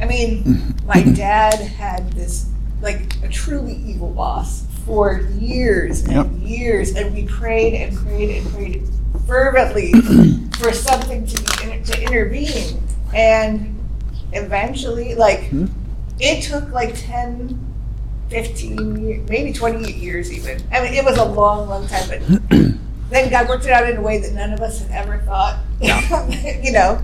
[0.00, 2.48] I mean, my dad had this
[2.80, 6.48] like a truly evil boss for years and Yep.
[6.48, 8.82] years, and we prayed and prayed and prayed
[9.26, 9.92] fervently
[10.58, 12.82] for something to be in, to intervene,
[13.14, 13.78] and
[14.32, 15.66] eventually, like Hmm.
[16.18, 17.56] it took like 10,
[18.32, 20.58] 15, years, maybe 28 years even.
[20.72, 22.20] I mean, it was a long, long time, but
[23.10, 25.58] then God worked it out in a way that none of us had ever thought.
[25.82, 27.00] you know,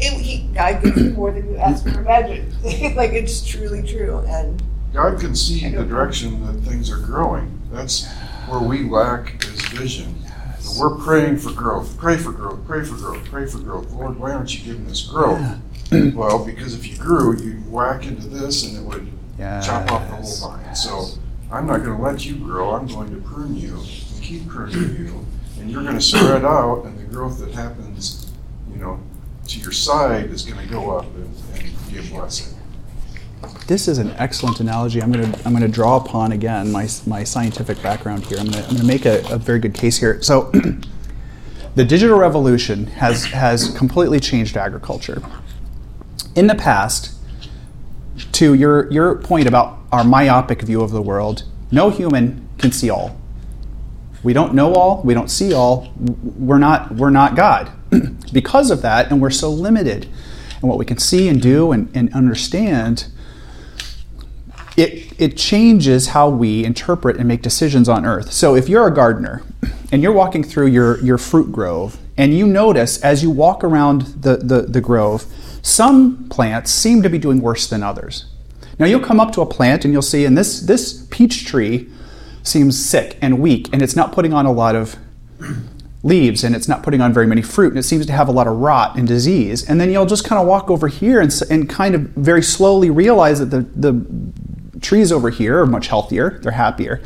[0.00, 2.52] it, he, God gives you more than you ask or imagine.
[2.96, 4.60] like it's truly true, and
[4.92, 7.60] God can see the direction that things are growing.
[7.70, 8.10] That's
[8.48, 10.12] where we lack is vision.
[10.26, 11.96] And we're praying for growth.
[11.98, 12.64] Pray for growth.
[12.66, 13.24] Pray for growth.
[13.26, 13.92] Pray for growth.
[13.92, 15.40] Lord, why aren't you giving us growth?
[16.14, 19.08] well, because if you grew, you'd whack into this and it would
[19.64, 20.74] chop off the whole vine.
[20.74, 21.06] So
[21.50, 22.74] I'm not going to let you grow.
[22.74, 25.26] I'm going to prune you and keep pruning you.
[25.58, 28.32] And you're going to spread out, and the growth that happens,
[28.70, 29.00] you know,
[29.46, 32.58] to your side is going to go up and, and be a blessing.
[33.66, 35.02] This is an excellent analogy.
[35.02, 38.38] I'm going to I'm going to draw upon again my my scientific background here.
[38.38, 40.22] I'm going to, I'm going to make a, a very good case here.
[40.22, 40.50] So,
[41.74, 45.22] the digital revolution has has completely changed agriculture.
[46.34, 47.14] In the past,
[48.32, 52.90] to your your point about our myopic view of the world, no human can see
[52.90, 53.18] all.
[54.22, 55.02] We don't know all.
[55.02, 55.92] We don't see all.
[55.96, 57.70] We're not we're not God.
[58.32, 60.04] because of that, and we're so limited
[60.62, 63.12] in what we can see and do and, and understand
[64.76, 68.32] it, it changes how we interpret and make decisions on earth.
[68.32, 69.42] So if you're a gardener
[69.90, 74.02] and you're walking through your, your fruit grove and you notice as you walk around
[74.22, 75.26] the, the, the grove,
[75.62, 78.26] some plants seem to be doing worse than others.
[78.78, 81.88] Now you'll come up to a plant and you'll see, and this, this peach tree
[82.42, 84.96] seems sick and weak and it's not putting on a lot of
[86.02, 88.32] leaves and it's not putting on very many fruit and it seems to have a
[88.32, 89.68] lot of rot and disease.
[89.68, 92.90] And then you'll just kind of walk over here and, and kind of very slowly
[92.90, 94.04] realize that the, the
[94.80, 97.00] trees over here are much healthier, they're happier.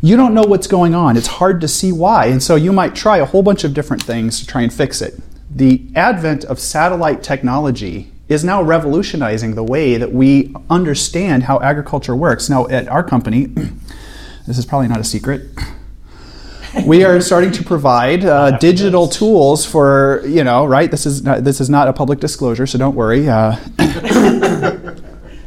[0.00, 1.16] You don't know what's going on.
[1.16, 2.26] It's hard to see why.
[2.26, 5.00] And so you might try a whole bunch of different things to try and fix
[5.00, 5.14] it.
[5.54, 12.16] The advent of satellite technology is now revolutionizing the way that we understand how agriculture
[12.16, 12.50] works.
[12.50, 13.46] Now, at our company,
[14.46, 15.48] this is probably not a secret.
[16.84, 20.90] We are starting to provide uh, digital tools for you know right.
[20.90, 23.28] This is not, this is not a public disclosure, so don't worry.
[23.28, 23.54] Uh,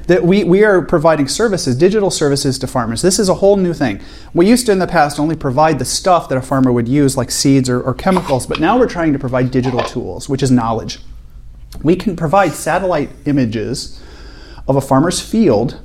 [0.07, 3.01] that we, we are providing services, digital services to farmers.
[3.01, 4.01] This is a whole new thing.
[4.33, 7.17] We used to in the past only provide the stuff that a farmer would use,
[7.17, 10.49] like seeds or, or chemicals, but now we're trying to provide digital tools, which is
[10.49, 10.99] knowledge.
[11.83, 14.01] We can provide satellite images
[14.67, 15.79] of a farmer's field,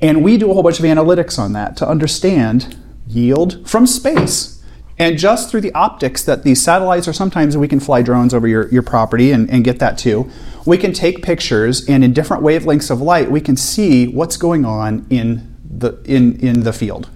[0.00, 4.57] and we do a whole bunch of analytics on that to understand yield from space.
[4.98, 8.48] And just through the optics that these satellites, or sometimes we can fly drones over
[8.48, 10.30] your, your property and, and get that too,
[10.66, 14.64] we can take pictures and in different wavelengths of light, we can see what's going
[14.64, 17.08] on in the, in, in the field.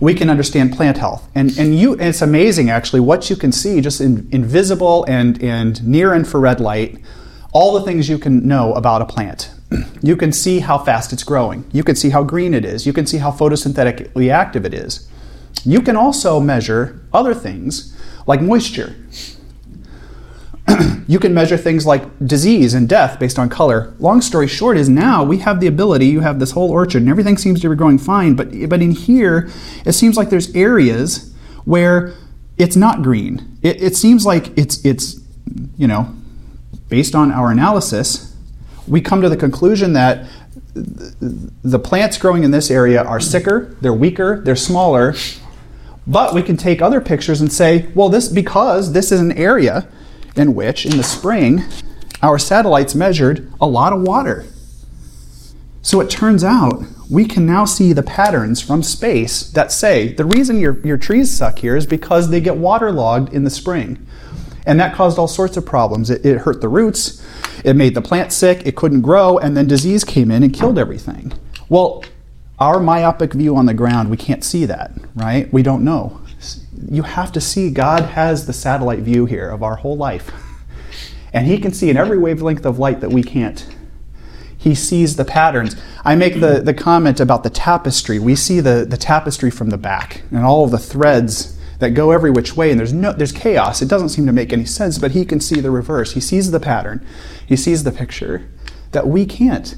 [0.00, 1.28] We can understand plant health.
[1.34, 5.86] And, and, you, it's amazing actually what you can see just in invisible and, and
[5.86, 7.00] near infrared light,
[7.52, 9.50] all the things you can know about a plant.
[10.02, 11.64] You can see how fast it's growing.
[11.72, 12.86] You can see how green it is.
[12.86, 15.08] You can see how photosynthetically active it is.
[15.64, 17.96] You can also measure other things
[18.26, 18.96] like moisture.
[21.08, 23.94] you can measure things like disease and death based on color.
[23.98, 27.10] Long story short is now we have the ability, you have this whole orchard and
[27.10, 29.50] everything seems to be growing fine, but but in here
[29.84, 31.34] it seems like there's areas
[31.64, 32.14] where
[32.56, 33.58] it's not green.
[33.62, 35.20] It, it seems like it's it's
[35.76, 36.14] you know,
[36.88, 38.36] based on our analysis,
[38.86, 40.26] we come to the conclusion that
[40.74, 45.14] the plants growing in this area are sicker, they're weaker, they're smaller.
[46.06, 49.88] But we can take other pictures and say, well, this because this is an area
[50.36, 51.64] in which, in the spring,
[52.22, 54.44] our satellites measured a lot of water.
[55.82, 60.24] So it turns out we can now see the patterns from space that say the
[60.24, 64.06] reason your, your trees suck here is because they get waterlogged in the spring.
[64.66, 66.08] And that caused all sorts of problems.
[66.08, 67.22] It, it hurt the roots,
[67.64, 70.78] it made the plant sick, it couldn't grow, and then disease came in and killed
[70.78, 71.34] everything.
[71.68, 72.02] Well,
[72.58, 75.52] our myopic view on the ground, we can't see that, right?
[75.52, 76.20] We don't know.
[76.90, 80.30] You have to see God has the satellite view here of our whole life.
[81.32, 83.66] And He can see in every wavelength of light that we can't.
[84.56, 85.76] He sees the patterns.
[86.04, 88.18] I make the, the comment about the tapestry.
[88.18, 92.12] We see the, the tapestry from the back and all of the threads that go
[92.12, 93.82] every which way, and there's no there's chaos.
[93.82, 96.14] It doesn't seem to make any sense, but he can see the reverse.
[96.14, 97.04] He sees the pattern.
[97.46, 98.48] He sees the picture
[98.92, 99.74] that we can't.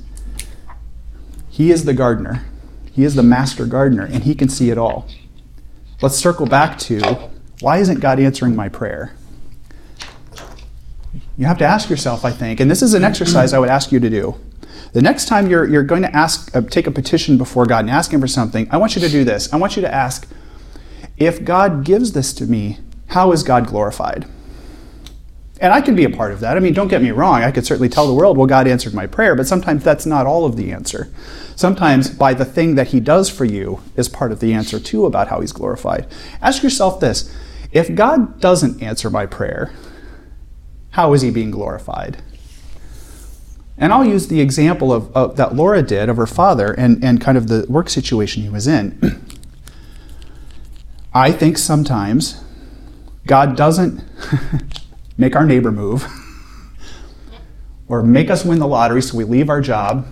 [1.49, 2.45] He is the gardener.
[2.97, 5.07] He is the master gardener, and he can see it all.
[6.01, 7.31] Let's circle back to
[7.61, 9.15] why isn't God answering my prayer?
[11.37, 13.93] You have to ask yourself, I think, and this is an exercise I would ask
[13.93, 14.41] you to do.
[14.95, 17.91] The next time you're, you're going to ask, uh, take a petition before God and
[17.91, 19.53] ask Him for something, I want you to do this.
[19.53, 20.27] I want you to ask,
[21.19, 22.79] if God gives this to me,
[23.09, 24.25] how is God glorified?
[25.59, 26.57] And I can be a part of that.
[26.57, 27.43] I mean, don't get me wrong.
[27.43, 30.27] I could certainly tell the world, well, God answered my prayer, but sometimes that's not
[30.27, 31.11] all of the answer.
[31.55, 35.07] Sometimes by the thing that He does for you is part of the answer too
[35.07, 36.07] about how He's glorified.
[36.43, 37.35] Ask yourself this
[37.73, 39.73] if God doesn't answer my prayer,
[40.91, 42.23] how is He being glorified?
[43.79, 47.21] And I'll use the example of, of that Laura did of her father and, and
[47.21, 48.99] kind of the work situation he was in.
[51.15, 52.43] I think sometimes
[53.27, 54.03] God doesn't
[55.17, 56.07] make our neighbor move
[57.89, 60.07] or make us win the lottery so we leave our job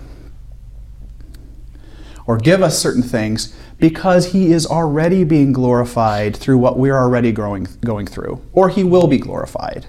[2.26, 7.32] or give us certain things because he is already being glorified through what we're already
[7.32, 9.86] growing, going through or he will be glorified.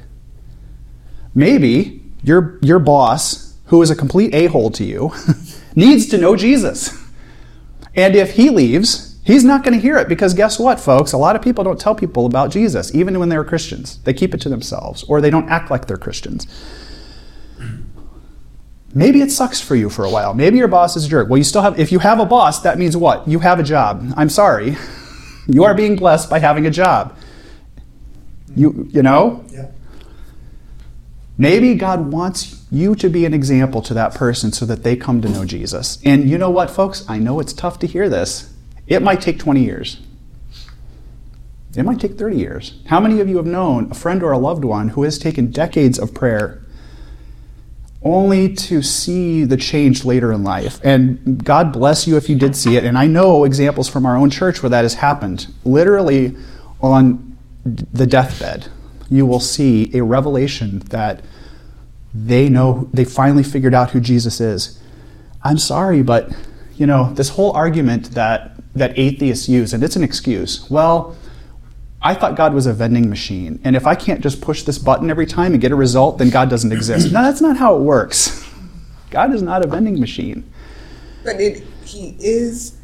[1.34, 5.14] Maybe your, your boss who is a complete a-hole to you
[5.76, 7.02] needs to know jesus.
[7.96, 11.12] And if he leaves He's not going to hear it because guess what, folks?
[11.12, 13.98] A lot of people don't tell people about Jesus, even when they're Christians.
[14.04, 16.46] They keep it to themselves or they don't act like they're Christians.
[18.94, 20.36] Maybe it sucks for you for a while.
[20.36, 21.28] Maybe your boss is a jerk.
[21.28, 23.28] Well, you still have, if you have a boss, that means what?
[23.28, 24.14] You have a job.
[24.16, 24.78] I'm sorry.
[25.48, 27.16] You are being blessed by having a job.
[28.56, 29.46] You, you know?
[29.52, 29.68] Yeah.
[31.38, 35.22] Maybe God wants you to be an example to that person so that they come
[35.22, 36.00] to know Jesus.
[36.04, 37.06] And you know what, folks?
[37.08, 38.55] I know it's tough to hear this.
[38.88, 40.02] It might take 20 years.
[41.76, 42.80] It might take 30 years.
[42.86, 45.52] How many of you have known a friend or a loved one who has taken
[45.52, 46.62] decades of prayer
[48.02, 50.80] only to see the change later in life?
[50.84, 52.86] And God bless you if you did see it.
[52.86, 55.48] And I know examples from our own church where that has happened.
[55.66, 56.36] Literally
[56.82, 58.70] on the deathbed,
[59.10, 61.22] you will see a revelation that
[62.14, 64.80] they know, they finally figured out who Jesus is.
[65.44, 66.32] I'm sorry, but
[66.78, 70.70] you know, this whole argument that that atheists use, and it's an excuse.
[70.70, 71.16] Well,
[72.02, 75.10] I thought God was a vending machine, and if I can't just push this button
[75.10, 77.12] every time and get a result, then God doesn't exist.
[77.12, 78.48] no, that's not how it works.
[79.10, 80.44] God is not a vending machine.
[81.24, 82.78] But it, he is,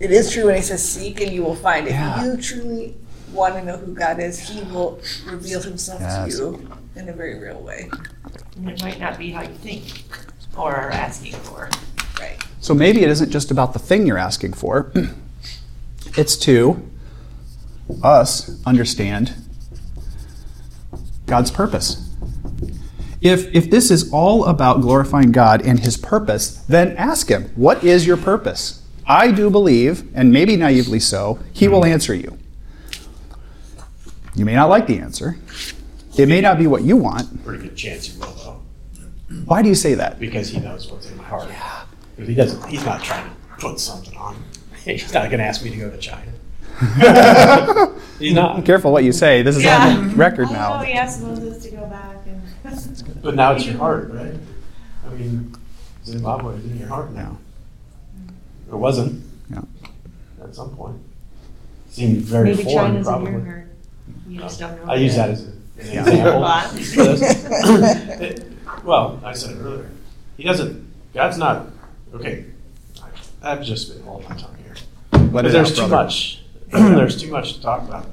[0.00, 1.86] it is true when he says, seek and you will find.
[1.86, 2.24] If Yeah.
[2.24, 2.96] you truly
[3.32, 6.36] want to know who God is, he will reveal himself Yes.
[6.36, 7.88] to you in a very real way.
[8.56, 10.02] And it might not be how you think
[10.56, 11.70] or are asking for.
[12.60, 14.92] So maybe it isn't just about the thing you're asking for,
[16.16, 16.86] it's to
[18.02, 19.34] us understand
[21.26, 22.06] God's purpose.
[23.20, 27.84] If, if this is all about glorifying God and His purpose, then ask Him, What
[27.84, 28.82] is your purpose?
[29.06, 31.90] I do believe, and maybe naively so, He will hmm.
[31.90, 32.38] answer you.
[34.34, 35.36] You may not like the answer.
[36.16, 37.44] It may not be what you want.
[37.44, 38.60] Pretty good chance he will, though,
[39.44, 40.18] Why do you say that?
[40.18, 41.48] because he knows what's in my heart.
[42.20, 44.36] If he doesn't, he's not trying to put something on.
[44.84, 46.32] He's not going to ask me to go to China.
[48.18, 48.64] he's not.
[48.64, 49.42] Careful what you say.
[49.42, 50.78] This is on the record I know now.
[50.82, 52.40] he asked Moses to go back and.
[53.22, 54.32] But now it's your heart, right?
[55.06, 55.54] I mean,
[56.06, 57.36] Zimbabwe is in your heart now.
[58.68, 59.60] It wasn't Yeah.
[60.42, 60.96] at some point.
[61.90, 63.66] Seemed very Maybe foreign, China's in your heart.
[64.26, 64.92] You just don't know.
[64.92, 66.46] I use that as an example.
[68.22, 68.46] It-
[68.84, 69.90] well, I said it earlier.
[70.38, 70.90] He doesn't.
[71.12, 71.66] God's not.
[72.12, 72.46] Okay,
[73.42, 74.74] I've just been holding my tongue here.
[75.30, 76.04] But there's out, too brother.
[76.04, 76.42] much.
[76.70, 78.06] there's too much to talk about.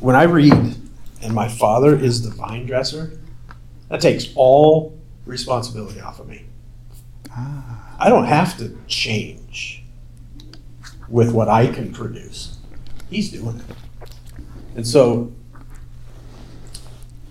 [0.00, 0.52] When I read,
[1.22, 3.18] and my father is the vine dresser,
[3.88, 6.44] that takes all responsibility off of me.
[7.30, 7.96] Ah.
[7.98, 9.82] I don't have to change
[11.08, 12.58] with what I can produce.
[13.08, 14.08] He's doing it.
[14.76, 15.32] And so,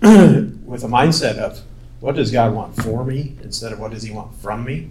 [0.00, 1.60] with a mindset of
[2.04, 4.90] what does God want for me instead of what does He want from me,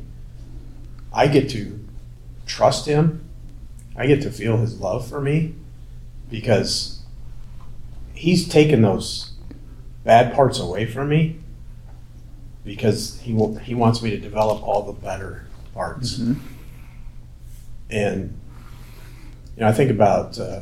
[1.13, 1.79] I get to
[2.47, 3.23] trust Him.
[3.95, 5.53] I get to feel His love for me
[6.27, 7.03] because
[8.15, 9.33] He's taken those
[10.03, 11.39] bad parts away from me
[12.65, 15.45] because He will, He wants me to develop all the better
[15.75, 16.17] parts.
[16.17, 16.39] Mhm.
[17.91, 18.39] And
[19.55, 20.61] you know, I think about uh,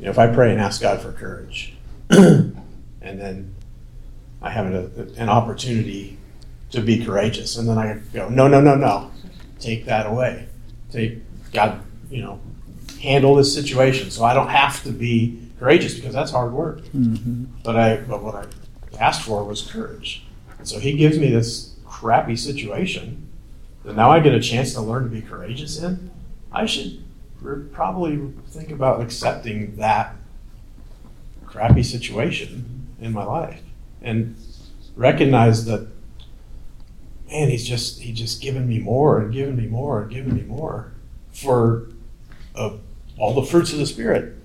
[0.00, 1.76] you know if I pray and ask God for courage,
[2.10, 2.56] and
[3.00, 3.54] then
[4.42, 6.18] I have an, an opportunity
[6.70, 9.10] to be courageous, and then I go, no, no, no, no,
[9.60, 10.46] take that away.
[10.90, 11.18] Take
[11.52, 11.80] God,
[12.10, 12.40] you know,
[13.00, 16.80] handle this situation so I don't have to be courageous because that's hard work.
[16.94, 17.46] Mhm.
[17.62, 18.44] But I, but what I
[18.98, 20.24] asked for was courage,
[20.58, 23.28] and so He gives me this crappy situation
[23.84, 26.10] that now I get a chance to learn to be courageous in.
[26.52, 27.02] I should
[27.44, 30.16] r- probably think about accepting that
[31.46, 33.60] crappy situation in my life
[34.02, 34.36] and
[34.96, 35.88] recognize that
[37.32, 40.42] man, he's just he's just given me more and given me more and given me
[40.42, 40.92] more
[41.32, 41.88] for
[42.54, 42.76] uh,
[43.18, 44.36] all the fruits of the spirit,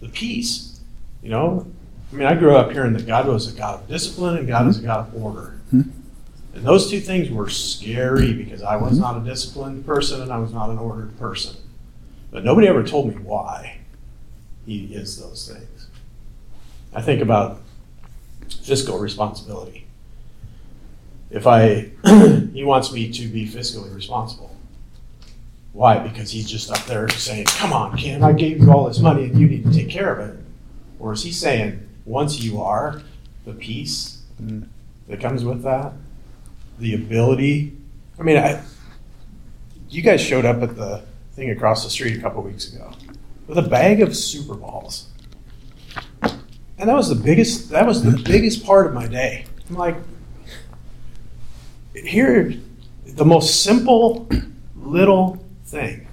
[0.00, 0.80] the peace.
[1.22, 1.66] You know,
[2.12, 4.68] I mean, I grew up hearing that God was a God of discipline and God
[4.68, 4.88] is a mm-hmm.
[4.88, 5.58] God of order.
[5.72, 5.90] Mm-hmm.
[6.54, 9.00] And those two things were scary because I was mm-hmm.
[9.00, 11.56] not a disciplined person and I was not an ordered person.
[12.30, 13.78] But nobody ever told me why
[14.66, 15.88] he is those things.
[16.94, 17.60] I think about
[18.48, 19.86] fiscal responsibility.
[21.30, 21.90] If I,
[22.52, 24.54] he wants me to be fiscally responsible.
[25.72, 25.98] Why?
[25.98, 29.24] Because he's just up there saying, come on, Ken, I gave you all this money
[29.24, 30.38] and you need to take care of it.
[31.00, 33.02] Or is he saying, once you are,
[33.44, 34.22] the peace
[35.08, 35.92] that comes with that,
[36.78, 37.76] the ability.
[38.18, 38.62] I mean, I,
[39.88, 42.92] you guys showed up at the thing across the street a couple weeks ago
[43.46, 45.08] with a bag of Super Balls,
[46.84, 47.70] and that was the biggest.
[47.70, 49.46] That was the biggest part of my day.
[49.70, 49.96] I'm like,
[51.94, 52.52] here,
[53.06, 54.28] the most simple
[54.76, 56.06] little thing,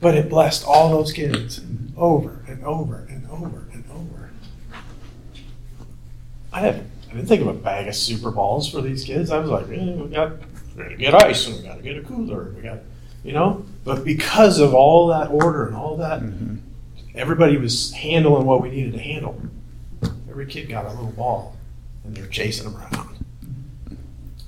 [0.00, 1.60] but it blessed all those kids
[1.96, 4.30] over and over and over and over.
[6.52, 9.32] I have I didn't think of a bag of super balls for these kids.
[9.32, 10.34] I was like, eh, we got
[10.76, 12.52] we gotta get ice and we gotta get a cooler.
[12.54, 12.78] We got
[13.24, 13.64] you know.
[13.82, 16.22] But because of all that order and all that,
[17.14, 19.40] everybody was handling what we needed to handle.
[20.28, 21.56] Every kid got a little ball,
[22.04, 23.24] and they're chasing them around.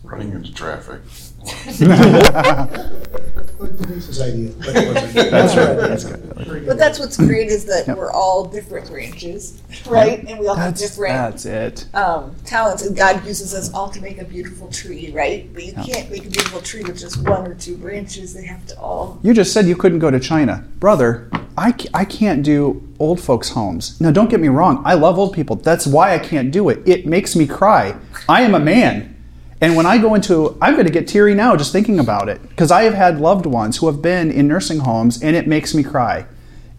[0.03, 1.01] Running into traffic.
[3.67, 4.49] Denise's idea.
[4.51, 5.77] That's right.
[5.77, 6.67] That's good.
[6.67, 7.97] But that's what's great is that Yep.
[7.97, 10.25] we're all different branches, right?
[10.27, 11.87] And we all have That's, different that's it.
[11.95, 15.49] um, talents, and God uses us all to make a beautiful tree, right?
[15.53, 15.83] But you Yeah.
[15.85, 18.35] can't make a beautiful tree with just one or two branches.
[18.35, 19.19] They have to all.
[19.23, 20.65] You just said you couldn't go to China.
[20.81, 24.01] Brother, I, ca- I can't do old folks' homes.
[24.01, 24.83] Now, don't get me wrong.
[24.85, 25.57] I love old people.
[25.57, 26.81] That's why I can't do it.
[26.87, 27.95] It makes me cry.
[28.29, 29.14] I am a man.
[29.61, 32.43] And when I go into, I'm going to get teary now just thinking about it
[32.49, 35.75] because I have had loved ones who have been in nursing homes and it makes
[35.75, 36.27] me cry.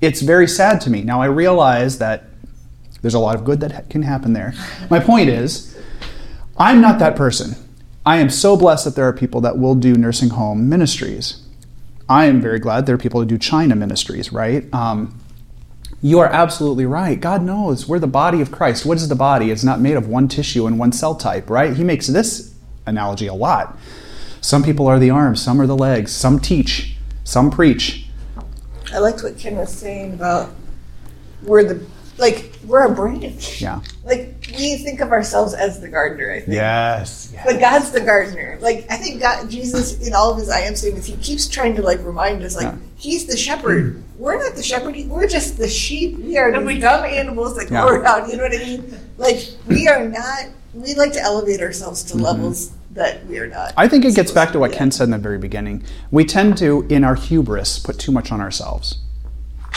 [0.01, 1.01] It's very sad to me.
[1.01, 2.25] Now, I realize that
[3.01, 4.53] there's a lot of good that can happen there.
[4.89, 5.77] My point is,
[6.57, 7.55] I'm not that person.
[8.05, 11.41] I am so blessed that there are people that will do nursing home ministries.
[12.07, 14.71] I am very glad there are people who do China ministries, right?
[14.73, 15.19] Um,
[16.01, 17.19] you are absolutely right.
[17.19, 18.85] God knows we're the body of Christ.
[18.85, 19.49] What is the body?
[19.49, 21.75] It's not made of one tissue and one cell type, right?
[21.75, 22.54] He makes this
[22.85, 23.77] analogy a lot.
[24.41, 28.07] Some people are the arms, some are the legs, some teach, some preach.
[28.93, 30.51] I liked what Ken was saying about
[31.43, 31.85] we're the
[32.17, 33.61] like we're a branch.
[33.61, 33.81] Yeah.
[34.05, 36.31] Like we think of ourselves as the gardener.
[36.31, 36.53] I think.
[36.53, 37.33] Yes.
[37.43, 38.57] But God's the gardener.
[38.61, 41.75] Like I think God, Jesus, in all of his I am statements, he keeps trying
[41.75, 42.75] to like remind us, like Yeah.
[42.95, 43.95] he's the shepherd.
[43.97, 44.01] Mm.
[44.17, 44.95] We're not the shepherd.
[45.07, 46.17] We're just the sheep.
[46.19, 47.81] We are And these we- dumb animals that Yeah.
[47.81, 48.29] go around.
[48.29, 48.97] You know what I mean?
[49.17, 50.45] Like we are not.
[50.75, 53.69] We like to elevate ourselves to levels that we are not.
[53.69, 53.79] Mm-hmm.
[53.79, 54.77] I think it gets back to what Yeah.
[54.77, 55.83] Ken said in the very beginning.
[56.11, 58.97] We tend to, in our hubris, put too much on ourselves.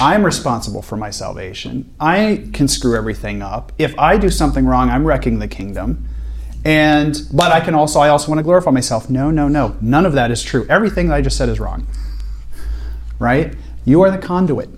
[0.01, 1.92] I'm responsible for my salvation.
[2.01, 3.72] I can screw everything up.
[3.78, 6.09] If I do something wrong, I'm wrecking the kingdom.
[6.64, 9.09] And but I can also I also want to glorify myself.
[9.09, 9.76] No, no, no.
[9.80, 10.66] None of that is true.
[10.68, 11.86] Everything that I just said is wrong.
[13.18, 13.55] Right?
[13.84, 14.68] You are the conduit.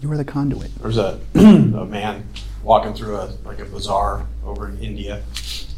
[0.00, 0.74] You are the conduit.
[0.80, 2.26] There's a, a man
[2.62, 5.22] walking through a like a bazaar over in India,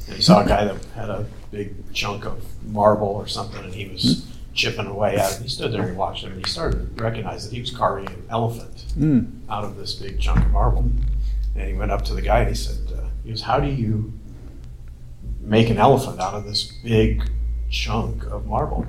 [0.07, 3.74] and he saw a guy that had a big chunk of marble or something, and
[3.74, 5.43] he was chipping away at it.
[5.43, 7.70] He stood there and he watched him, and he started to recognize that he was
[7.70, 9.41] carving an elephant Mm.
[9.51, 10.89] out of this big chunk of marble.
[11.57, 13.66] And he went up to the guy and he said, uh, "He goes, how do
[13.68, 14.12] you
[15.41, 17.28] make an elephant out of this big
[17.70, 18.87] chunk of marble?"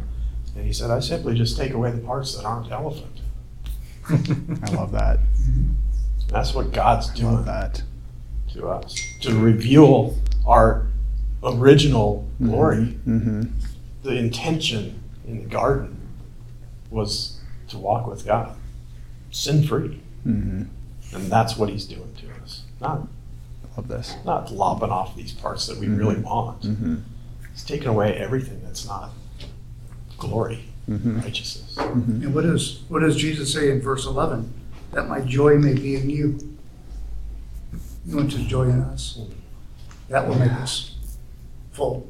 [0.55, 3.21] And he said, "I simply just take away the parts that aren't elephant."
[4.09, 5.19] I love that.
[6.27, 7.45] That's what God's doing.
[7.45, 7.81] that.
[8.53, 10.87] to us to reveal our
[11.43, 12.85] original glory.
[13.05, 13.43] hmm
[14.03, 15.97] The intention in the garden
[16.89, 18.55] was to walk with God,
[19.31, 20.63] sin free, hmm
[21.13, 22.63] and that's what He's doing to us.
[22.81, 23.07] Not
[23.77, 24.15] Love this.
[24.25, 26.63] not lopping off these parts that we really want.
[26.63, 26.95] hmm
[27.51, 29.11] He's taking away everything that's not
[30.17, 31.77] glory, hmm righteousness.
[31.77, 34.53] And what does, what does Jesus say in verse 11?
[34.95, 36.39] That my joy may be in you.
[38.05, 39.19] You want his joy in us.
[40.07, 40.95] That will make us
[41.73, 42.07] full.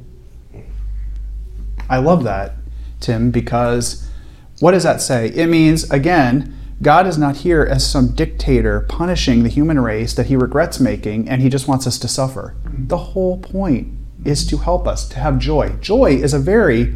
[1.89, 2.53] I love that,
[2.99, 4.07] Tim, because
[4.59, 5.29] what does that say?
[5.29, 10.27] It means, again, God is not here as some dictator punishing the human race that
[10.27, 12.55] he regrets making and he just wants us to suffer.
[12.65, 13.87] The whole point
[14.23, 15.69] is to help us to have joy.
[15.81, 16.93] Joy is a very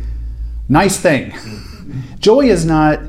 [0.67, 1.33] nice thing.
[2.19, 2.99] joy is not,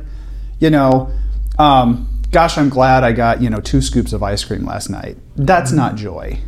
[0.61, 1.11] you know,
[1.59, 5.19] um, gosh, I'm glad I got, you know, two scoops of ice cream last night.
[5.37, 6.41] That's not joy.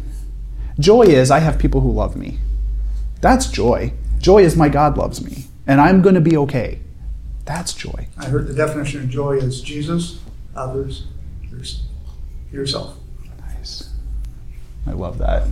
[0.79, 2.39] Joy is I have people who love me.
[3.21, 3.93] That's joy.
[4.19, 6.81] Joy is my God loves me, and I'm going to be okay.
[7.45, 8.09] That's joy.
[8.17, 10.21] I heard the definition of joy is Jesus,
[10.55, 11.07] others,
[12.53, 12.97] yourself.
[13.41, 13.91] Nice.
[14.87, 15.47] I love that.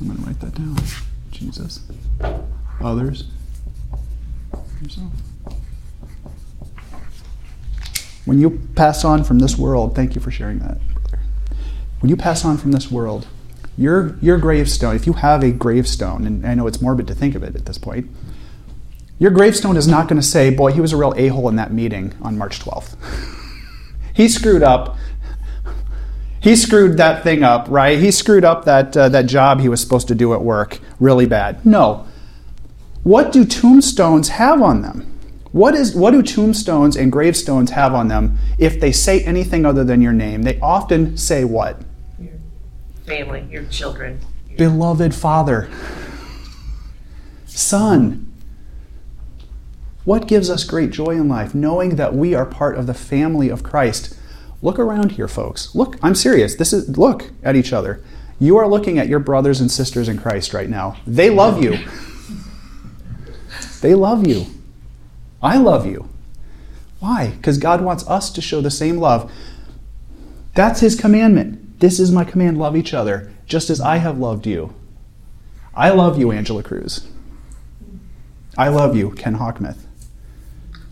[0.00, 0.76] I'm going to write that down.
[1.30, 1.80] Jesus.
[2.80, 3.24] Others.
[4.82, 5.12] Yourself.
[8.28, 10.76] When you pass on from this world, thank you for sharing that.
[12.00, 13.26] When you pass on from this world,
[13.78, 17.34] your, your gravestone, if you have a gravestone, and I know it's morbid to think
[17.34, 18.10] of it at this point,
[19.18, 21.56] your gravestone is not going to say, boy, he was a real a hole in
[21.56, 22.96] that meeting on March 12th.
[24.12, 24.98] he screwed up.
[26.42, 27.98] He screwed that thing up, right?
[27.98, 31.24] He screwed up that, uh, that job he was supposed to do at work really
[31.24, 31.64] bad.
[31.64, 32.06] No.
[33.04, 35.17] What do tombstones have on them?
[35.52, 39.82] What, is, what do tombstones and gravestones have on them if they say anything other
[39.84, 40.42] than your name?
[40.42, 41.80] They often say what?
[42.18, 42.32] Your
[43.06, 44.20] family, your children.
[44.48, 45.70] your- Beloved Father,
[47.46, 48.24] Son.
[50.04, 51.54] What gives us great joy in life?
[51.54, 54.16] Knowing that we are part of the family of Christ.
[54.62, 55.74] Look around here, folks.
[55.74, 56.54] Look, I'm serious.
[56.56, 58.02] This is look at each other.
[58.40, 60.96] You are looking at your brothers and sisters in Christ right now.
[61.06, 61.76] They love you.
[63.82, 64.46] They love you.
[65.42, 66.08] I love you.
[67.00, 67.28] Why?
[67.36, 69.30] Because God wants us to show the same love.
[70.54, 71.80] That's His commandment.
[71.80, 74.74] This is my command love each other, just as I have loved you.
[75.74, 77.06] I love you, Angela Cruz.
[78.56, 79.78] I love you, Ken Hawkmouth.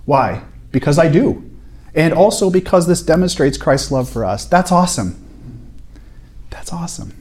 [0.05, 0.45] Why?
[0.71, 1.51] Because I do.
[1.95, 4.45] And also because this demonstrates Christ's love for us.
[4.45, 5.23] That's awesome.
[6.51, 7.13] That's awesome.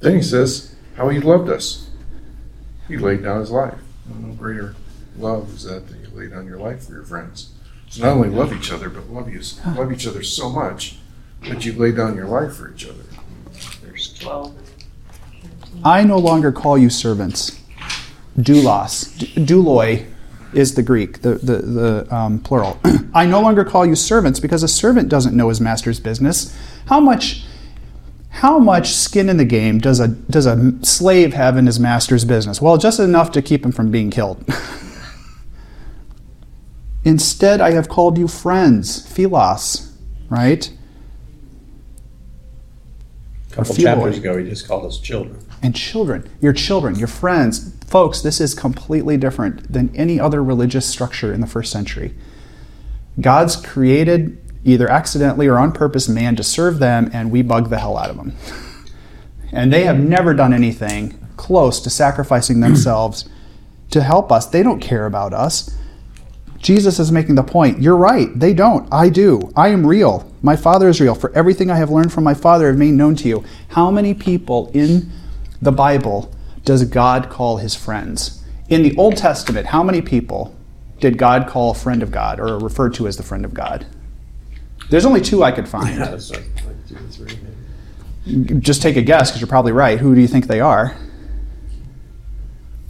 [0.00, 1.90] Then he says how he loved us.
[2.88, 3.78] He laid down his life.
[4.08, 4.74] No greater
[5.18, 7.52] love is that that you lay down your life for your friends.
[7.88, 9.40] So not only love each other, but love you
[9.74, 10.96] love each other so much
[11.42, 13.02] that you lay down your life for each other.
[13.84, 14.54] Verse 12.
[15.84, 17.60] I no longer call you servants.
[18.38, 19.12] Doulos.
[19.34, 20.06] Douloi
[20.52, 22.78] is the Greek, the, the, the um, plural.
[23.14, 26.56] I no longer call you servants because a servant doesn't know his master's business.
[26.86, 27.44] How much,
[28.30, 32.24] how much skin in the game does a, does a slave have in his master's
[32.24, 32.60] business?
[32.60, 34.44] Well, just enough to keep him from being killed.
[37.04, 39.96] Instead, I have called you friends, philos,
[40.28, 40.70] right?
[43.50, 45.38] A couple chapters ago, he just called us children.
[45.62, 47.74] and children, your children, your friends.
[47.86, 52.14] Folks, this is completely different than any other religious structure in the first century.
[53.20, 57.78] God's created, either accidentally or on purpose, man to serve them, and we bug the
[57.78, 58.34] hell out of them.
[59.52, 63.28] And they have never done anything close to sacrificing themselves
[63.90, 64.46] to help us.
[64.46, 65.76] They don't care about us.
[66.60, 67.80] Jesus is making the point.
[67.80, 68.28] You're right.
[68.38, 68.86] They don't.
[68.92, 69.50] I do.
[69.56, 70.30] I am real.
[70.42, 71.14] My Father is real.
[71.14, 73.44] For everything I have learned from my Father, I have made known to you.
[73.68, 75.10] How many people in
[75.62, 76.32] the Bible
[76.64, 78.44] does God call his friends?
[78.68, 80.54] In the Old Testament, how many people
[81.00, 83.86] did God call a friend of God or referred to as the friend of God?
[84.90, 85.98] There's only two I could find.
[85.98, 87.38] Yeah, it's like, like two or three,
[88.26, 88.60] maybe.
[88.60, 89.98] Just take a guess because you're probably right.
[89.98, 90.94] Who do you think they are?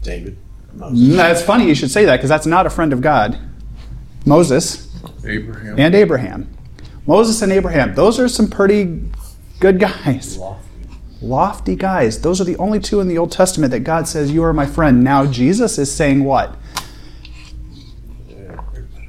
[0.02, 0.36] David,
[0.72, 0.98] Moses.
[0.98, 3.38] Mm, that's funny you should say that because that's not a friend of God.
[4.26, 4.88] Moses
[5.24, 5.78] Abraham.
[5.78, 6.48] and Abraham.
[7.06, 9.02] Moses and Abraham, those are some pretty
[9.58, 10.38] good guys.
[11.22, 12.20] Lofty guys.
[12.20, 14.66] Those are the only two in the Old Testament that God says, You are my
[14.66, 15.04] friend.
[15.04, 16.56] Now, Jesus is saying what?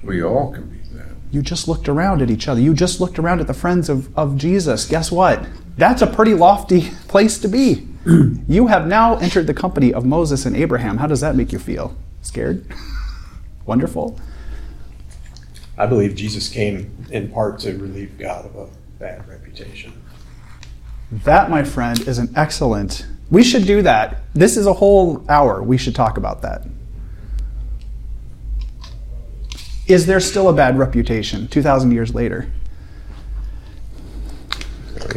[0.03, 1.07] we all can be that.
[1.32, 2.59] You just looked around at each other.
[2.59, 4.86] You just looked around at the friends of, of Jesus.
[4.86, 5.47] Guess what?
[5.78, 7.88] That's a pretty lofty place to be.
[8.47, 10.97] you have now entered the company of Moses and Abraham.
[10.97, 11.95] How does that make you feel?
[12.22, 12.66] Scared?
[13.66, 14.20] Wonderful?
[15.82, 18.68] I believe Jesus came in part to relieve God of a
[19.00, 19.92] bad reputation.
[21.12, 23.08] That, my friend, is an excellent.
[23.32, 24.22] We should do that.
[24.36, 25.64] This is a whole hour.
[25.64, 26.68] We should talk about that.
[29.88, 32.52] Is there still a bad reputation 2,000 years later?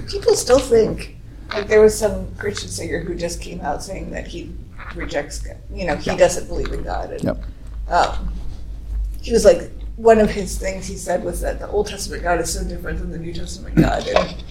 [0.08, 1.18] People still think
[1.52, 4.50] like there was some Christian singer who just came out saying that he
[4.94, 5.58] rejects God.
[5.70, 6.16] You know, he Yeah.
[6.16, 7.10] doesn't believe in God.
[7.12, 7.44] And, Yep.
[7.90, 8.32] um,
[9.20, 12.40] he was like one of his things he said was that the Old Testament God
[12.40, 14.06] is so different than the New Testament God.
[14.06, 14.44] And,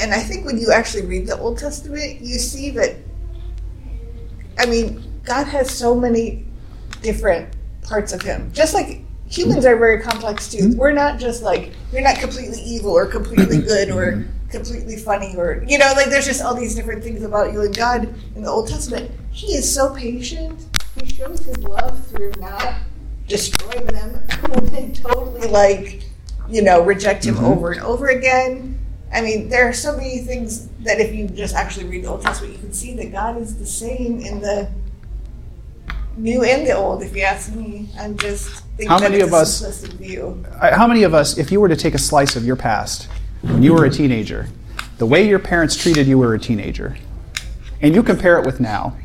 [0.00, 2.96] and I think when you actually read the Old Testament, you see that.
[4.58, 6.44] I mean, God has so many
[7.02, 8.50] different parts of Him.
[8.52, 10.58] Just like humans are very complex too.
[10.58, 10.78] Mm-hmm.
[10.78, 14.48] We're not just like we're not completely evil or completely good or mm-hmm.
[14.48, 17.76] completely funny or you know like there's just all these different things about you and
[17.76, 19.10] God in the Old Testament.
[19.30, 20.66] He is so patient.
[21.00, 22.74] He shows His love through not
[23.30, 24.22] destroying them
[24.52, 26.02] and then totally like
[26.48, 27.46] you know reject Him mm-hmm.
[27.46, 28.76] over and over again.
[29.12, 32.22] I mean, there are so many things that if you just actually read the Old
[32.22, 34.70] Testament, you can see that God is the same in the
[36.16, 37.02] new and the old.
[37.02, 39.84] If you ask me, I'm just thinking How many of us-.
[40.60, 43.08] I- How many of us, if you were to take a slice of your past
[43.42, 44.48] when you were a teenager,
[44.98, 46.96] the way your parents treated you were a teenager,
[47.80, 48.96] and you compare it with now,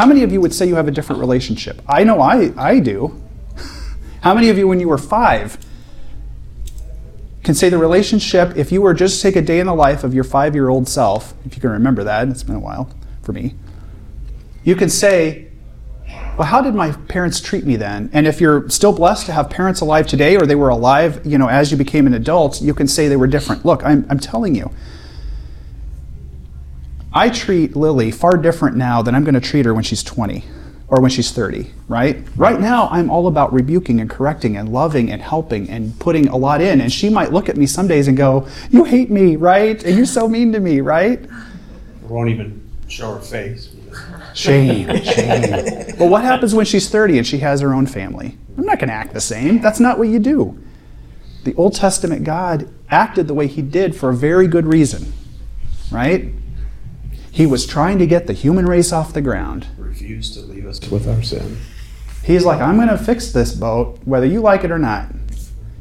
[0.00, 1.82] how many of you would say you have a different relationship?
[1.86, 3.20] I know I, I do.
[4.22, 5.58] How many of you, when you were five,
[7.44, 10.02] can say the relationship, if you were just to take a day in the life
[10.02, 12.90] of your five year old self, if you can remember that, it's been a while
[13.20, 13.56] for me,
[14.64, 15.48] you can say,
[16.08, 18.08] well, how did my parents treat me then?
[18.14, 21.36] And if you're still blessed to have parents alive today, or they were alive, you
[21.36, 23.66] know, as you became an adult, you can say they were different.
[23.66, 24.70] Look, I'm, I'm telling you,
[27.12, 30.44] I treat Lily far different now than I'm going to treat her when she's 20
[30.86, 32.24] or when she's 30, right?
[32.36, 36.36] Right now, I'm all about rebuking and correcting and loving and helping and putting a
[36.36, 36.80] lot in.
[36.80, 39.82] And she might look at me some days and go, You hate me, right?
[39.82, 41.24] And you're so mean to me, right?
[42.02, 43.74] Won't even show her face.
[44.34, 45.96] Shame, shame.
[45.98, 48.36] But what happens when she's 30 and she has her own family?
[48.56, 49.60] I'm not going to act the same.
[49.60, 50.58] That's not what you do.
[51.44, 55.12] The Old Testament God acted the way he did for a very good reason,
[55.90, 56.32] right?
[57.30, 59.66] He was trying to get the human race off the ground.
[59.78, 61.58] Refuse to leave us with our sin.
[62.24, 65.06] He's like, I'm going to fix this boat, whether you like it or not.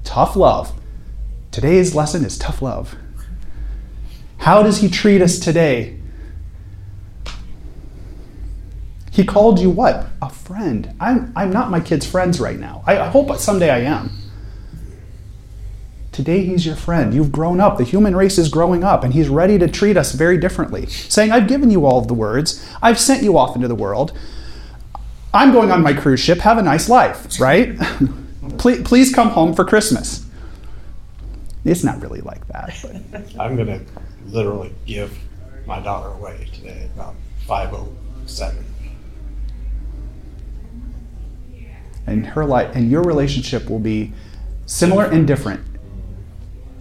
[0.04, 0.80] Tough love.
[1.52, 2.96] Today's lesson is tough love.
[4.38, 6.00] How does he treat us today?
[9.12, 10.08] He called you what?
[10.22, 10.96] A friend.
[11.00, 12.84] I'm, I'm not my kids' friends right now.
[12.88, 14.12] I, I hope someday I am.
[16.20, 17.14] Today he's your friend.
[17.14, 17.78] You've grown up.
[17.78, 20.86] The human race is growing up, and he's ready to treat us very differently.
[20.88, 24.12] Saying, I've given you all of the words, I've sent you off into the world.
[25.34, 26.40] I'm going on my cruise ship.
[26.40, 27.80] Have a nice life, right?
[28.58, 30.26] please, please come home for Christmas.
[31.64, 32.78] It's not really like that.
[32.82, 33.80] But I'm gonna
[34.26, 35.18] literally give
[35.66, 37.16] my daughter away today about
[37.48, 37.96] five oh
[38.26, 38.66] seven.
[42.06, 44.12] and her life and your relationship will be
[44.66, 45.69] similar and different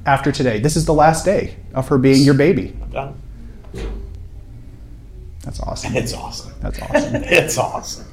[0.08, 0.58] after today.
[0.58, 2.74] This is the last day of her being your baby.
[2.82, 3.22] I'm done.
[5.44, 5.94] That's awesome.
[5.94, 6.52] It's awesome.
[6.60, 7.14] That's awesome.
[7.24, 8.06] It's awesome.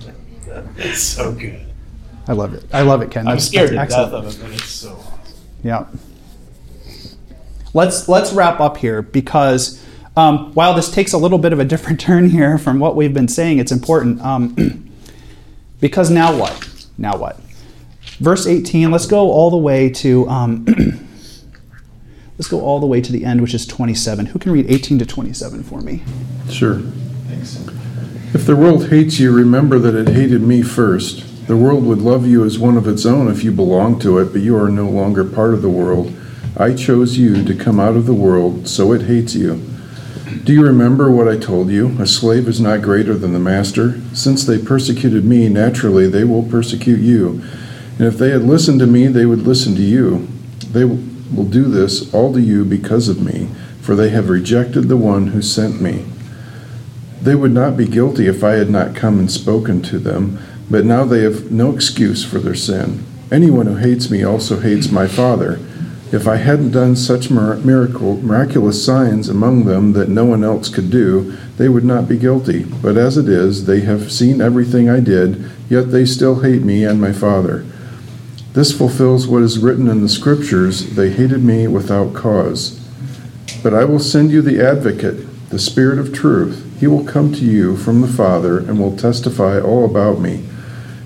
[0.77, 1.65] It's so good.
[2.27, 2.65] I love it.
[2.73, 3.27] I love it, Ken.
[3.27, 5.39] I'm scared to that's death of it, but it's so awesome.
[5.63, 5.85] Yeah.
[7.73, 9.81] Let's let's wrap up here because
[10.17, 13.13] um, while this takes a little bit of a different turn here from what we've
[13.13, 14.21] been saying, it's important.
[14.21, 14.91] Um,
[15.79, 16.87] because now what?
[16.97, 17.39] Now what?
[18.19, 18.91] Verse 18.
[18.91, 20.27] Let's go all the way to.
[20.27, 20.65] Um,
[22.37, 24.27] let's go all the way to the end, which is 27.
[24.27, 26.03] Who can read 18 to 27 for me?
[26.49, 26.79] Sure.
[27.27, 27.65] Thanks.
[28.33, 31.47] If the world hates you, remember that it hated me first.
[31.47, 34.31] The world would love you as one of its own if you belonged to it,
[34.31, 36.13] but you are no longer part of the world.
[36.57, 39.61] I chose you to come out of the world, so it hates you.
[40.43, 41.99] Do you remember what I told you?
[41.99, 44.01] A slave is not greater than the master.
[44.13, 47.41] Since they persecuted me, naturally they will persecute you.
[47.97, 50.27] And if they had listened to me, they would listen to you.
[50.71, 50.85] They
[51.33, 53.49] will do this all to you because of me,
[53.81, 56.05] for they have rejected the one who sent me.
[57.21, 60.85] They would not be guilty if I had not come and spoken to them, but
[60.85, 63.03] now they have no excuse for their sin.
[63.31, 65.59] Anyone who hates me also hates my Father.
[66.11, 70.91] If I hadn't done such miracle, miraculous signs among them that no one else could
[70.91, 72.63] do, they would not be guilty.
[72.63, 76.83] But as it is, they have seen everything I did, yet they still hate me
[76.85, 77.65] and my Father.
[78.55, 82.79] This fulfills what is written in the Scriptures they hated me without cause.
[83.61, 86.79] But I will send you the advocate, the Spirit of truth.
[86.79, 90.45] He will come to you from the Father and will testify all about me.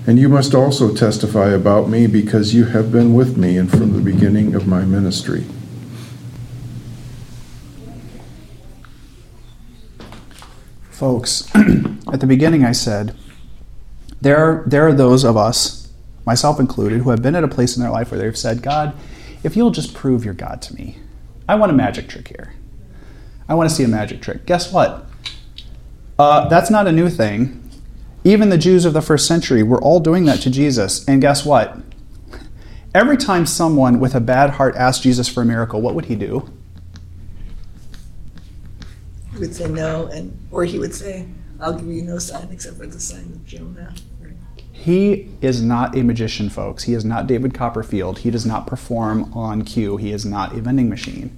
[0.06, 3.94] And you must also testify about me because you have been with me and from
[3.94, 5.44] the beginning of my ministry.
[10.92, 11.50] Folks,
[12.12, 13.16] at the beginning I said,
[14.20, 15.79] there are, there are those of us,
[16.30, 18.94] myself included, who have been at a place in their life where they've said, God,
[19.42, 20.96] if you'll just prove you're God to me,
[21.48, 22.54] I want a magic trick here.
[23.48, 24.46] I want to see a magic trick.
[24.46, 25.06] Guess what?
[26.20, 27.68] Uh, that's not a new thing.
[28.22, 31.04] Even the Jews of the first century were all doing that to Jesus.
[31.08, 31.76] And guess what?
[32.94, 36.14] Every time someone with a bad heart asked Jesus for a miracle, what would he
[36.14, 36.48] do?
[39.32, 41.26] He would say no, and or he would say,
[41.58, 43.92] "I'll give you no sign except for the sign of Jonah."
[44.80, 46.84] He is not a magician, folks.
[46.84, 48.20] He is not David Copperfield.
[48.20, 49.98] He does not perform on cue.
[49.98, 51.36] He is not a vending machine.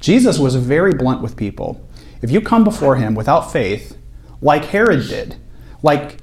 [0.00, 1.86] Jesus was very blunt with people.
[2.20, 3.96] If you come before him without faith,
[4.42, 5.36] like Herod did,
[5.84, 6.16] like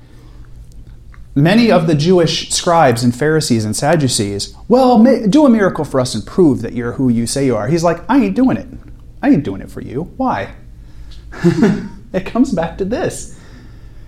[1.33, 6.15] many of the Jewish scribes and Pharisees and Sadducees, well, do a miracle for us
[6.15, 7.69] and prove that you're who you say you are.
[7.69, 8.67] He's like, I ain't doing it.
[9.21, 10.03] I ain't doing it for you.
[10.17, 10.53] Why?
[12.11, 13.36] it comes back to this.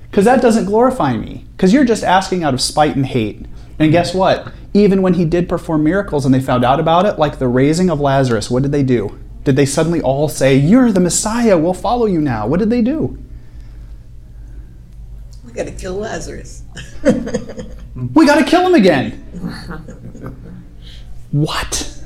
[0.10, 1.46] Because that doesn't glorify me.
[1.56, 3.46] Because you're just asking out of spite and hate.
[3.78, 4.52] And guess what?
[4.74, 7.90] Even when he did perform miracles and they found out about it, like the raising
[7.90, 9.18] of Lazarus, what did they do?
[9.44, 12.48] Did they suddenly all say, You're the Messiah, we'll follow you now?
[12.48, 13.18] What did they do?
[15.46, 16.64] We got to kill Lazarus.
[18.14, 19.12] We got to kill him again.
[21.32, 22.02] what?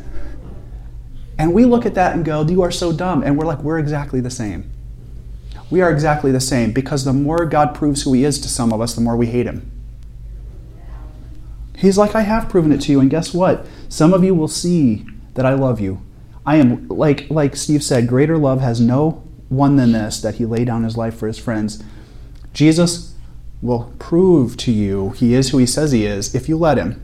[1.38, 3.22] And we look at that and go, You are so dumb.
[3.22, 4.72] And we're like, We're exactly the same.
[5.70, 8.72] We are exactly the same because the more God proves who He is to some
[8.72, 9.70] of us, the more we hate Him.
[11.78, 13.00] He's like, I have proven it to you.
[13.00, 13.66] And guess what?
[13.90, 16.02] Some of you will see that I love you.
[16.46, 20.46] I am, like, like Steve said, greater love has no one than this that He
[20.46, 21.84] laid down His life for His friends.
[22.54, 23.16] Jesus
[23.62, 27.02] will prove to you He is who He says He is if you let Him.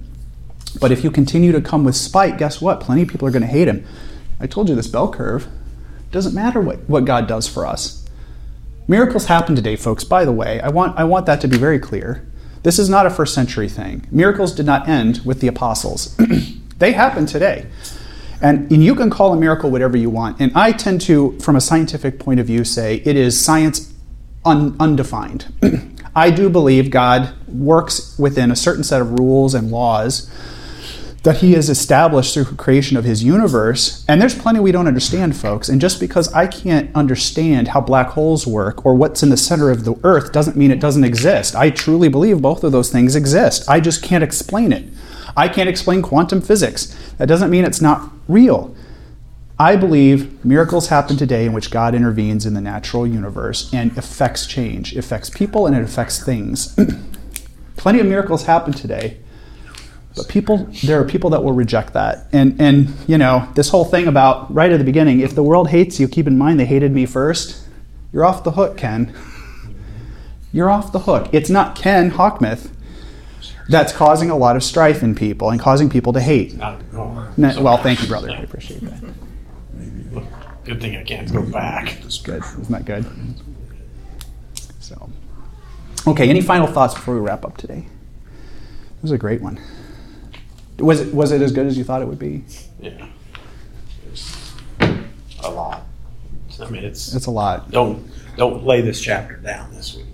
[0.80, 2.80] But if you continue to come with spite, guess what?
[2.80, 3.86] Plenty of people are going to hate Him.
[4.39, 5.47] I told you this bell curve.
[6.12, 7.99] Doesn't matter what, what God does for us.
[8.89, 10.03] Miracles happen today, folks.
[10.03, 12.27] By the way, I want, I want that to be very clear.
[12.63, 14.07] This is not a first century thing.
[14.09, 16.17] Miracles did not end with the apostles,
[16.79, 17.67] they happen today.
[18.41, 20.41] And, and you can call a miracle whatever you want.
[20.41, 23.93] And I tend to, from a scientific point of view, say it is science
[24.43, 25.53] un, undefined.
[26.15, 30.31] I do believe God works within a certain set of rules and laws
[31.30, 34.03] that he has established through creation of his universe.
[34.07, 35.69] And there's plenty we don't understand, folks.
[35.69, 39.69] And just because I can't understand how black holes work or what's in the center
[39.69, 41.55] of the earth doesn't mean it doesn't exist.
[41.55, 43.69] I truly believe both of those things exist.
[43.69, 44.91] I just can't explain it.
[45.38, 46.97] I can't explain quantum physics.
[47.19, 48.75] That doesn't mean it's not real.
[49.59, 54.47] I believe miracles happen today in which God intervenes in the natural universe and affects
[54.47, 54.95] change.
[54.95, 56.75] Affects people and it affects things.
[57.77, 59.19] plenty of miracles happen today
[60.16, 62.28] but people, there are people that will reject that.
[62.34, 65.70] And, and, you know, this whole thing about right at the beginning, if the world
[65.70, 67.64] hates you, keep in mind they hated me first.
[68.12, 69.14] You're off the hook, Ken.
[70.51, 71.30] You're off the hook.
[71.32, 72.72] It's not Ken Hawkmouth
[73.70, 76.57] that's causing a lot of strife in people and causing people to hate.
[76.57, 78.32] Not, oh, No- well, thank you, brother.
[78.32, 80.24] I appreciate that.
[80.66, 81.97] Good thing I can't go back.
[82.24, 82.43] Good.
[82.43, 83.05] Isn't that good?
[84.80, 85.10] So,
[86.07, 86.30] okay.
[86.30, 87.86] Any final thoughts before we wrap up today?
[88.97, 89.60] It was a great one.
[90.80, 92.43] Was it was it as good as you thought it would be?
[92.80, 93.07] Yeah.
[94.09, 94.47] it's
[95.43, 95.84] a lot.
[96.61, 97.71] I mean, it's, It's a lot.
[97.71, 100.05] don't don't lay this chapter down this week.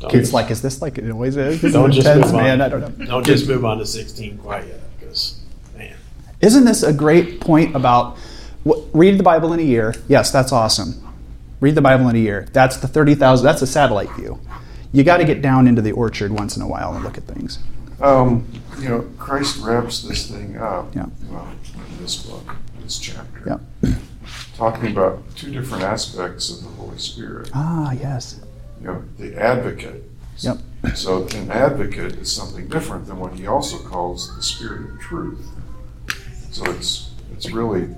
[0.00, 1.56] Don't, It's like, is this like it always is?
[1.60, 2.42] This is don't just intense, move on.
[2.42, 2.60] man.
[2.62, 3.06] I don't know.
[3.06, 5.40] Don't just move on to 16 quite yet, because
[5.76, 5.94] man,
[6.40, 8.16] Isn't this a great point about
[8.64, 9.94] what, read the Bible in a year?
[10.08, 11.06] Yes, that's awesome.
[11.60, 12.48] Read the Bible in a year.
[12.52, 14.38] That's the 30,000, that's a satellite view.
[14.92, 17.24] You got to get down into the orchard once in a while and look at
[17.24, 17.58] things.
[18.00, 18.46] Um,
[18.78, 20.94] you know, Christ wraps this thing up.
[20.94, 21.06] Yeah.
[21.28, 21.48] Well,
[21.90, 23.60] in this book, this chapter.
[23.82, 23.94] Yeah.
[24.56, 27.50] Talking about two different aspects of the Holy Spirit.
[27.54, 28.40] Ah, yes.
[28.80, 30.04] You know, the advocate.
[30.38, 30.58] Yep.
[30.94, 35.46] So an advocate is something different than what he also calls the Spirit of truth.
[36.50, 37.88] So it's it's really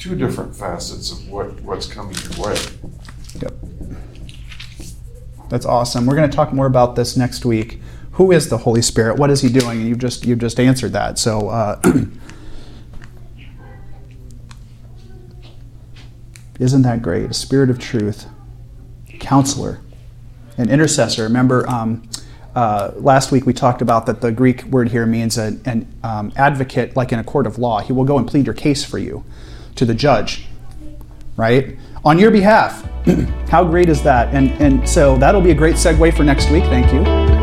[0.00, 2.56] two different facets of what, what's coming your way.
[3.40, 3.54] Yep.
[5.50, 6.06] That's awesome.
[6.06, 7.80] We're going to talk more about this next week.
[8.12, 9.18] Who is the Holy Spirit?
[9.18, 9.80] What is He doing?
[9.80, 11.18] And you've just you've just answered that.
[11.18, 11.82] So, uh,
[16.58, 17.30] isn't that great?
[17.30, 18.26] A Spirit of truth,
[19.18, 19.80] Counselor,
[20.56, 21.24] an intercessor.
[21.24, 22.08] Remember, um,
[22.54, 26.96] uh, last week we talked about that the Greek word here means an um, advocate,
[26.96, 27.80] like in a court of law.
[27.80, 29.24] He will go and plead your case for you
[29.74, 30.46] to the judge
[31.40, 31.78] right?
[32.04, 32.86] On your behalf.
[33.48, 34.34] How great is that?
[34.34, 36.64] And, and so that'll be a great segue for next week.
[36.64, 37.39] Thank you.